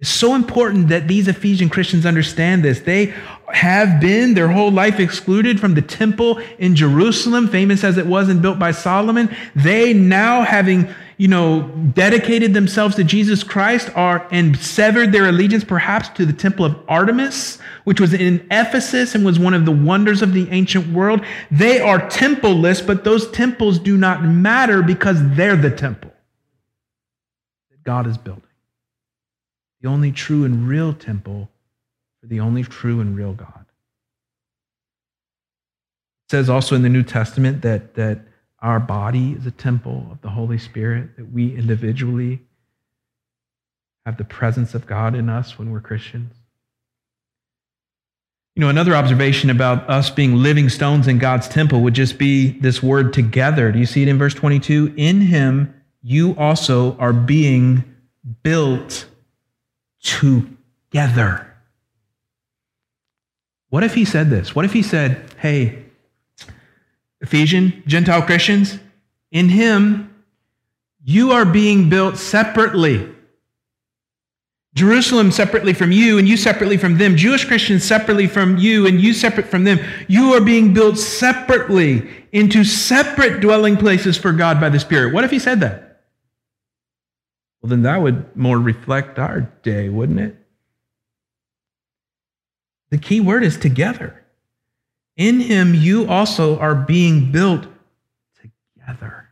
It's 0.00 0.10
so 0.10 0.34
important 0.34 0.88
that 0.88 1.08
these 1.08 1.28
Ephesian 1.28 1.68
Christians 1.68 2.04
understand 2.04 2.62
this. 2.62 2.80
They 2.80 3.14
have 3.52 4.00
been 4.00 4.34
their 4.34 4.48
whole 4.48 4.70
life 4.70 5.00
excluded 5.00 5.58
from 5.58 5.74
the 5.74 5.82
temple 5.82 6.42
in 6.58 6.76
Jerusalem, 6.76 7.48
famous 7.48 7.84
as 7.84 7.96
it 7.96 8.06
was 8.06 8.28
and 8.28 8.42
built 8.42 8.58
by 8.58 8.72
Solomon. 8.72 9.34
They 9.54 9.94
now, 9.94 10.42
having 10.42 10.94
you 11.16 11.28
know, 11.28 11.62
dedicated 11.94 12.54
themselves 12.54 12.96
to 12.96 13.04
Jesus 13.04 13.44
Christ 13.44 13.90
are 13.94 14.26
and 14.30 14.56
severed 14.58 15.12
their 15.12 15.28
allegiance 15.28 15.64
perhaps 15.64 16.08
to 16.10 16.26
the 16.26 16.32
temple 16.32 16.64
of 16.64 16.76
Artemis, 16.88 17.58
which 17.84 18.00
was 18.00 18.12
in 18.12 18.46
Ephesus 18.50 19.14
and 19.14 19.24
was 19.24 19.38
one 19.38 19.54
of 19.54 19.64
the 19.64 19.72
wonders 19.72 20.22
of 20.22 20.32
the 20.32 20.48
ancient 20.50 20.92
world. 20.92 21.24
They 21.50 21.80
are 21.80 22.00
templeless, 22.10 22.84
but 22.84 23.04
those 23.04 23.30
temples 23.30 23.78
do 23.78 23.96
not 23.96 24.24
matter 24.24 24.82
because 24.82 25.18
they're 25.36 25.56
the 25.56 25.70
temple 25.70 26.12
that 27.70 27.84
God 27.84 28.06
is 28.06 28.18
building. 28.18 28.42
The 29.80 29.88
only 29.88 30.12
true 30.12 30.44
and 30.44 30.66
real 30.66 30.92
temple 30.92 31.50
for 32.20 32.26
the 32.26 32.40
only 32.40 32.64
true 32.64 33.00
and 33.00 33.16
real 33.16 33.34
God. 33.34 33.66
It 36.26 36.30
says 36.30 36.48
also 36.48 36.74
in 36.74 36.82
the 36.82 36.88
New 36.88 37.02
Testament 37.02 37.62
that, 37.62 37.94
that 37.94 38.20
our 38.64 38.80
body 38.80 39.32
is 39.32 39.46
a 39.46 39.50
temple 39.50 40.08
of 40.10 40.22
the 40.22 40.30
Holy 40.30 40.56
Spirit, 40.56 41.16
that 41.16 41.30
we 41.30 41.54
individually 41.54 42.40
have 44.06 44.16
the 44.16 44.24
presence 44.24 44.74
of 44.74 44.86
God 44.86 45.14
in 45.14 45.28
us 45.28 45.58
when 45.58 45.70
we're 45.70 45.80
Christians. 45.80 46.32
You 48.56 48.62
know, 48.62 48.70
another 48.70 48.96
observation 48.96 49.50
about 49.50 49.90
us 49.90 50.08
being 50.08 50.36
living 50.36 50.70
stones 50.70 51.08
in 51.08 51.18
God's 51.18 51.46
temple 51.46 51.82
would 51.82 51.92
just 51.92 52.16
be 52.16 52.58
this 52.60 52.82
word 52.82 53.12
together. 53.12 53.70
Do 53.70 53.78
you 53.78 53.86
see 53.86 54.02
it 54.02 54.08
in 54.08 54.16
verse 54.16 54.32
22? 54.32 54.94
In 54.96 55.20
him 55.20 55.74
you 56.02 56.34
also 56.38 56.96
are 56.96 57.12
being 57.12 57.84
built 58.42 59.06
together. 60.02 61.54
What 63.68 63.84
if 63.84 63.94
he 63.94 64.06
said 64.06 64.30
this? 64.30 64.54
What 64.54 64.64
if 64.64 64.72
he 64.72 64.82
said, 64.82 65.34
hey, 65.38 65.83
Ephesian, 67.24 67.82
Gentile 67.86 68.20
Christians, 68.20 68.78
in 69.32 69.48
him, 69.48 70.14
you 71.02 71.32
are 71.32 71.46
being 71.46 71.88
built 71.88 72.18
separately. 72.18 73.10
Jerusalem 74.74 75.32
separately 75.32 75.72
from 75.72 75.90
you, 75.90 76.18
and 76.18 76.28
you 76.28 76.36
separately 76.36 76.76
from 76.76 76.98
them. 76.98 77.16
Jewish 77.16 77.46
Christians 77.46 77.82
separately 77.82 78.26
from 78.26 78.58
you, 78.58 78.86
and 78.86 79.00
you 79.00 79.14
separate 79.14 79.46
from 79.46 79.64
them. 79.64 79.78
You 80.06 80.34
are 80.34 80.40
being 80.42 80.74
built 80.74 80.98
separately 80.98 82.06
into 82.32 82.62
separate 82.62 83.40
dwelling 83.40 83.78
places 83.78 84.18
for 84.18 84.32
God 84.32 84.60
by 84.60 84.68
the 84.68 84.78
Spirit. 84.78 85.14
What 85.14 85.24
if 85.24 85.30
he 85.30 85.38
said 85.38 85.60
that? 85.60 86.02
Well, 87.62 87.70
then 87.70 87.82
that 87.84 88.02
would 88.02 88.36
more 88.36 88.58
reflect 88.58 89.18
our 89.18 89.40
day, 89.62 89.88
wouldn't 89.88 90.20
it? 90.20 90.36
The 92.90 92.98
key 92.98 93.20
word 93.20 93.44
is 93.44 93.56
together. 93.56 94.23
In 95.16 95.40
him 95.40 95.74
you 95.74 96.08
also 96.08 96.58
are 96.58 96.74
being 96.74 97.30
built 97.30 97.66
together 98.40 99.28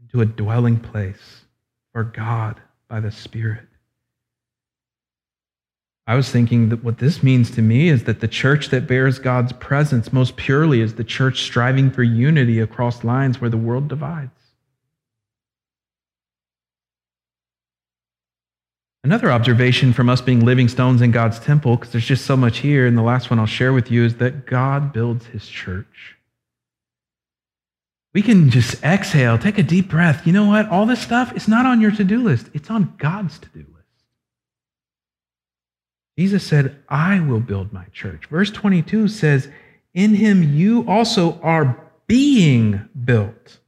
into 0.00 0.20
a 0.20 0.26
dwelling 0.26 0.78
place 0.78 1.44
for 1.92 2.04
God 2.04 2.60
by 2.88 3.00
the 3.00 3.10
Spirit. 3.10 3.68
I 6.06 6.16
was 6.16 6.30
thinking 6.30 6.68
that 6.70 6.82
what 6.82 6.98
this 6.98 7.22
means 7.22 7.50
to 7.52 7.62
me 7.62 7.88
is 7.88 8.04
that 8.04 8.20
the 8.20 8.28
church 8.28 8.68
that 8.70 8.88
bears 8.88 9.18
God's 9.18 9.52
presence 9.52 10.12
most 10.12 10.36
purely 10.36 10.80
is 10.80 10.94
the 10.94 11.04
church 11.04 11.42
striving 11.42 11.90
for 11.90 12.02
unity 12.02 12.58
across 12.58 13.04
lines 13.04 13.40
where 13.40 13.50
the 13.50 13.56
world 13.56 13.88
divides. 13.88 14.41
Another 19.04 19.32
observation 19.32 19.92
from 19.92 20.08
us 20.08 20.20
being 20.20 20.44
living 20.44 20.68
stones 20.68 21.02
in 21.02 21.10
God's 21.10 21.40
temple, 21.40 21.76
because 21.76 21.90
there's 21.90 22.06
just 22.06 22.24
so 22.24 22.36
much 22.36 22.58
here, 22.58 22.86
and 22.86 22.96
the 22.96 23.02
last 23.02 23.30
one 23.30 23.38
I'll 23.40 23.46
share 23.46 23.72
with 23.72 23.90
you 23.90 24.04
is 24.04 24.16
that 24.16 24.46
God 24.46 24.92
builds 24.92 25.26
his 25.26 25.46
church. 25.48 26.16
We 28.14 28.22
can 28.22 28.50
just 28.50 28.82
exhale, 28.84 29.38
take 29.38 29.58
a 29.58 29.62
deep 29.62 29.88
breath. 29.88 30.26
You 30.26 30.32
know 30.32 30.46
what? 30.46 30.68
All 30.68 30.86
this 30.86 31.00
stuff, 31.00 31.34
is 31.34 31.48
not 31.48 31.66
on 31.66 31.80
your 31.80 31.90
to 31.92 32.04
do 32.04 32.22
list, 32.22 32.48
it's 32.52 32.70
on 32.70 32.94
God's 32.98 33.38
to 33.40 33.48
do 33.48 33.60
list. 33.60 33.68
Jesus 36.16 36.44
said, 36.44 36.80
I 36.88 37.18
will 37.20 37.40
build 37.40 37.72
my 37.72 37.86
church. 37.92 38.26
Verse 38.26 38.50
22 38.50 39.08
says, 39.08 39.48
In 39.94 40.14
him 40.14 40.54
you 40.54 40.86
also 40.86 41.40
are 41.40 41.90
being 42.06 42.88
built. 43.04 43.58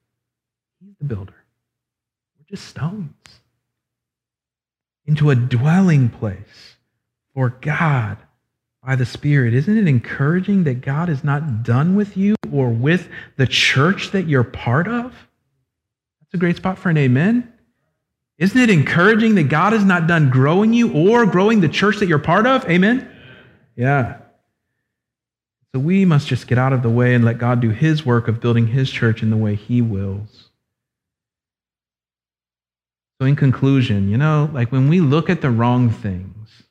He's 0.80 0.94
the 0.98 1.06
builder. 1.06 1.34
We're 2.38 2.56
just 2.56 2.68
stones. 2.68 3.14
Into 5.06 5.30
a 5.30 5.34
dwelling 5.34 6.08
place 6.08 6.76
for 7.34 7.50
God 7.60 8.18
by 8.84 8.96
the 8.96 9.06
Spirit. 9.06 9.54
Isn't 9.54 9.76
it 9.76 9.88
encouraging 9.88 10.64
that 10.64 10.80
God 10.80 11.08
is 11.08 11.24
not 11.24 11.62
done 11.62 11.94
with 11.94 12.16
you 12.16 12.36
or 12.52 12.70
with 12.70 13.08
the 13.36 13.46
church 13.46 14.10
that 14.12 14.28
you're 14.28 14.44
part 14.44 14.88
of? 14.88 15.12
That's 16.20 16.34
a 16.34 16.38
great 16.38 16.56
spot 16.56 16.78
for 16.78 16.90
an 16.90 16.96
amen. 16.96 17.52
Isn't 18.38 18.60
it 18.60 18.70
encouraging 18.70 19.36
that 19.36 19.44
God 19.44 19.74
is 19.74 19.84
not 19.84 20.06
done 20.06 20.30
growing 20.30 20.72
you 20.72 20.92
or 20.92 21.24
growing 21.26 21.60
the 21.60 21.68
church 21.68 21.98
that 21.98 22.08
you're 22.08 22.18
part 22.18 22.46
of? 22.46 22.68
Amen? 22.68 23.08
Yeah. 23.76 24.18
So 25.72 25.80
we 25.80 26.04
must 26.04 26.28
just 26.28 26.46
get 26.46 26.58
out 26.58 26.72
of 26.72 26.82
the 26.82 26.90
way 26.90 27.14
and 27.14 27.24
let 27.24 27.38
God 27.38 27.60
do 27.60 27.70
his 27.70 28.04
work 28.04 28.28
of 28.28 28.40
building 28.40 28.68
his 28.68 28.90
church 28.90 29.22
in 29.22 29.30
the 29.30 29.36
way 29.36 29.54
he 29.54 29.82
wills. 29.82 30.50
So, 33.18 33.26
in 33.26 33.36
conclusion, 33.36 34.08
you 34.08 34.16
know, 34.16 34.50
like 34.52 34.72
when 34.72 34.88
we 34.88 35.00
look 35.00 35.30
at 35.30 35.40
the 35.40 35.50
wrong 35.50 35.90
things, 35.90 36.64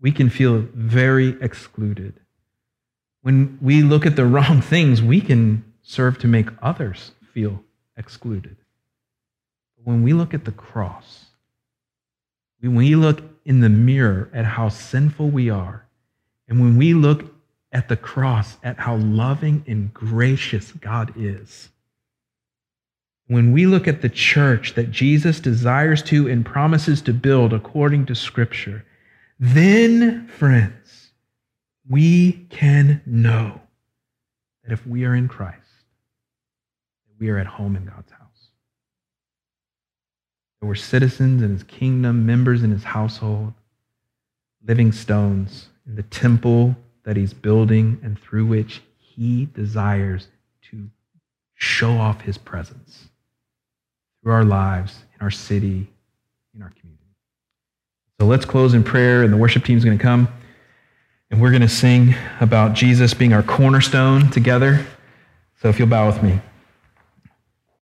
we 0.00 0.10
can 0.12 0.28
feel 0.28 0.66
very 0.74 1.36
excluded. 1.40 2.20
When 3.22 3.58
we 3.60 3.82
look 3.82 4.04
at 4.04 4.16
the 4.16 4.26
wrong 4.34 4.60
things, 4.60 5.00
we 5.00 5.20
can 5.20 5.64
serve 5.82 6.18
to 6.18 6.26
make 6.26 6.48
others 6.60 7.12
feel 7.32 7.62
excluded. 7.96 8.56
But 9.76 9.86
When 9.86 10.02
we 10.02 10.12
look 10.12 10.34
at 10.34 10.44
the 10.44 10.52
cross, 10.52 11.26
when 12.60 12.74
we 12.74 12.96
look 12.96 13.22
in 13.44 13.60
the 13.60 13.68
mirror 13.68 14.28
at 14.32 14.44
how 14.44 14.68
sinful 14.68 15.30
we 15.30 15.50
are, 15.50 15.86
and 16.48 16.60
when 16.60 16.76
we 16.76 16.94
look 16.94 17.32
at 17.72 17.88
the 17.88 17.96
cross 17.96 18.56
at 18.62 18.78
how 18.78 18.96
loving 18.96 19.64
and 19.66 19.92
gracious 19.92 20.72
God 20.72 21.12
is, 21.16 21.68
when 23.28 23.52
we 23.52 23.66
look 23.66 23.88
at 23.88 24.02
the 24.02 24.08
church 24.08 24.74
that 24.74 24.90
Jesus 24.90 25.40
desires 25.40 26.02
to 26.04 26.28
and 26.28 26.46
promises 26.46 27.02
to 27.02 27.12
build 27.12 27.52
according 27.52 28.06
to 28.06 28.14
Scripture, 28.14 28.84
then, 29.40 30.28
friends, 30.28 31.10
we 31.88 32.32
can 32.50 33.02
know 33.04 33.60
that 34.64 34.72
if 34.72 34.86
we 34.86 35.04
are 35.04 35.14
in 35.14 35.28
Christ, 35.28 35.58
we 37.18 37.28
are 37.30 37.38
at 37.38 37.46
home 37.46 37.76
in 37.76 37.84
God's 37.84 38.12
house. 38.12 38.50
That 40.60 40.66
we're 40.66 40.74
citizens 40.76 41.42
in 41.42 41.50
his 41.50 41.64
kingdom, 41.64 42.26
members 42.26 42.62
in 42.62 42.70
his 42.70 42.84
household, 42.84 43.54
living 44.66 44.92
stones 44.92 45.68
in 45.86 45.96
the 45.96 46.02
temple 46.04 46.76
that 47.04 47.16
he's 47.16 47.34
building 47.34 47.98
and 48.02 48.18
through 48.18 48.46
which 48.46 48.82
he 48.98 49.46
desires 49.46 50.28
to 50.70 50.90
show 51.54 51.92
off 51.92 52.20
his 52.20 52.38
presence 52.38 53.08
through 54.26 54.34
our 54.34 54.44
lives, 54.44 55.04
in 55.14 55.22
our 55.22 55.30
city, 55.30 55.86
in 56.52 56.60
our 56.60 56.72
community. 56.80 57.14
So 58.18 58.26
let's 58.26 58.44
close 58.44 58.74
in 58.74 58.82
prayer, 58.82 59.22
and 59.22 59.32
the 59.32 59.36
worship 59.36 59.64
team 59.64 59.78
is 59.78 59.84
going 59.84 59.96
to 59.96 60.02
come, 60.02 60.26
and 61.30 61.40
we're 61.40 61.52
going 61.52 61.62
to 61.62 61.68
sing 61.68 62.12
about 62.40 62.72
Jesus 62.72 63.14
being 63.14 63.32
our 63.32 63.44
cornerstone 63.44 64.28
together. 64.32 64.84
So 65.62 65.68
if 65.68 65.78
you'll 65.78 65.86
bow 65.86 66.08
with 66.08 66.24
me. 66.24 66.40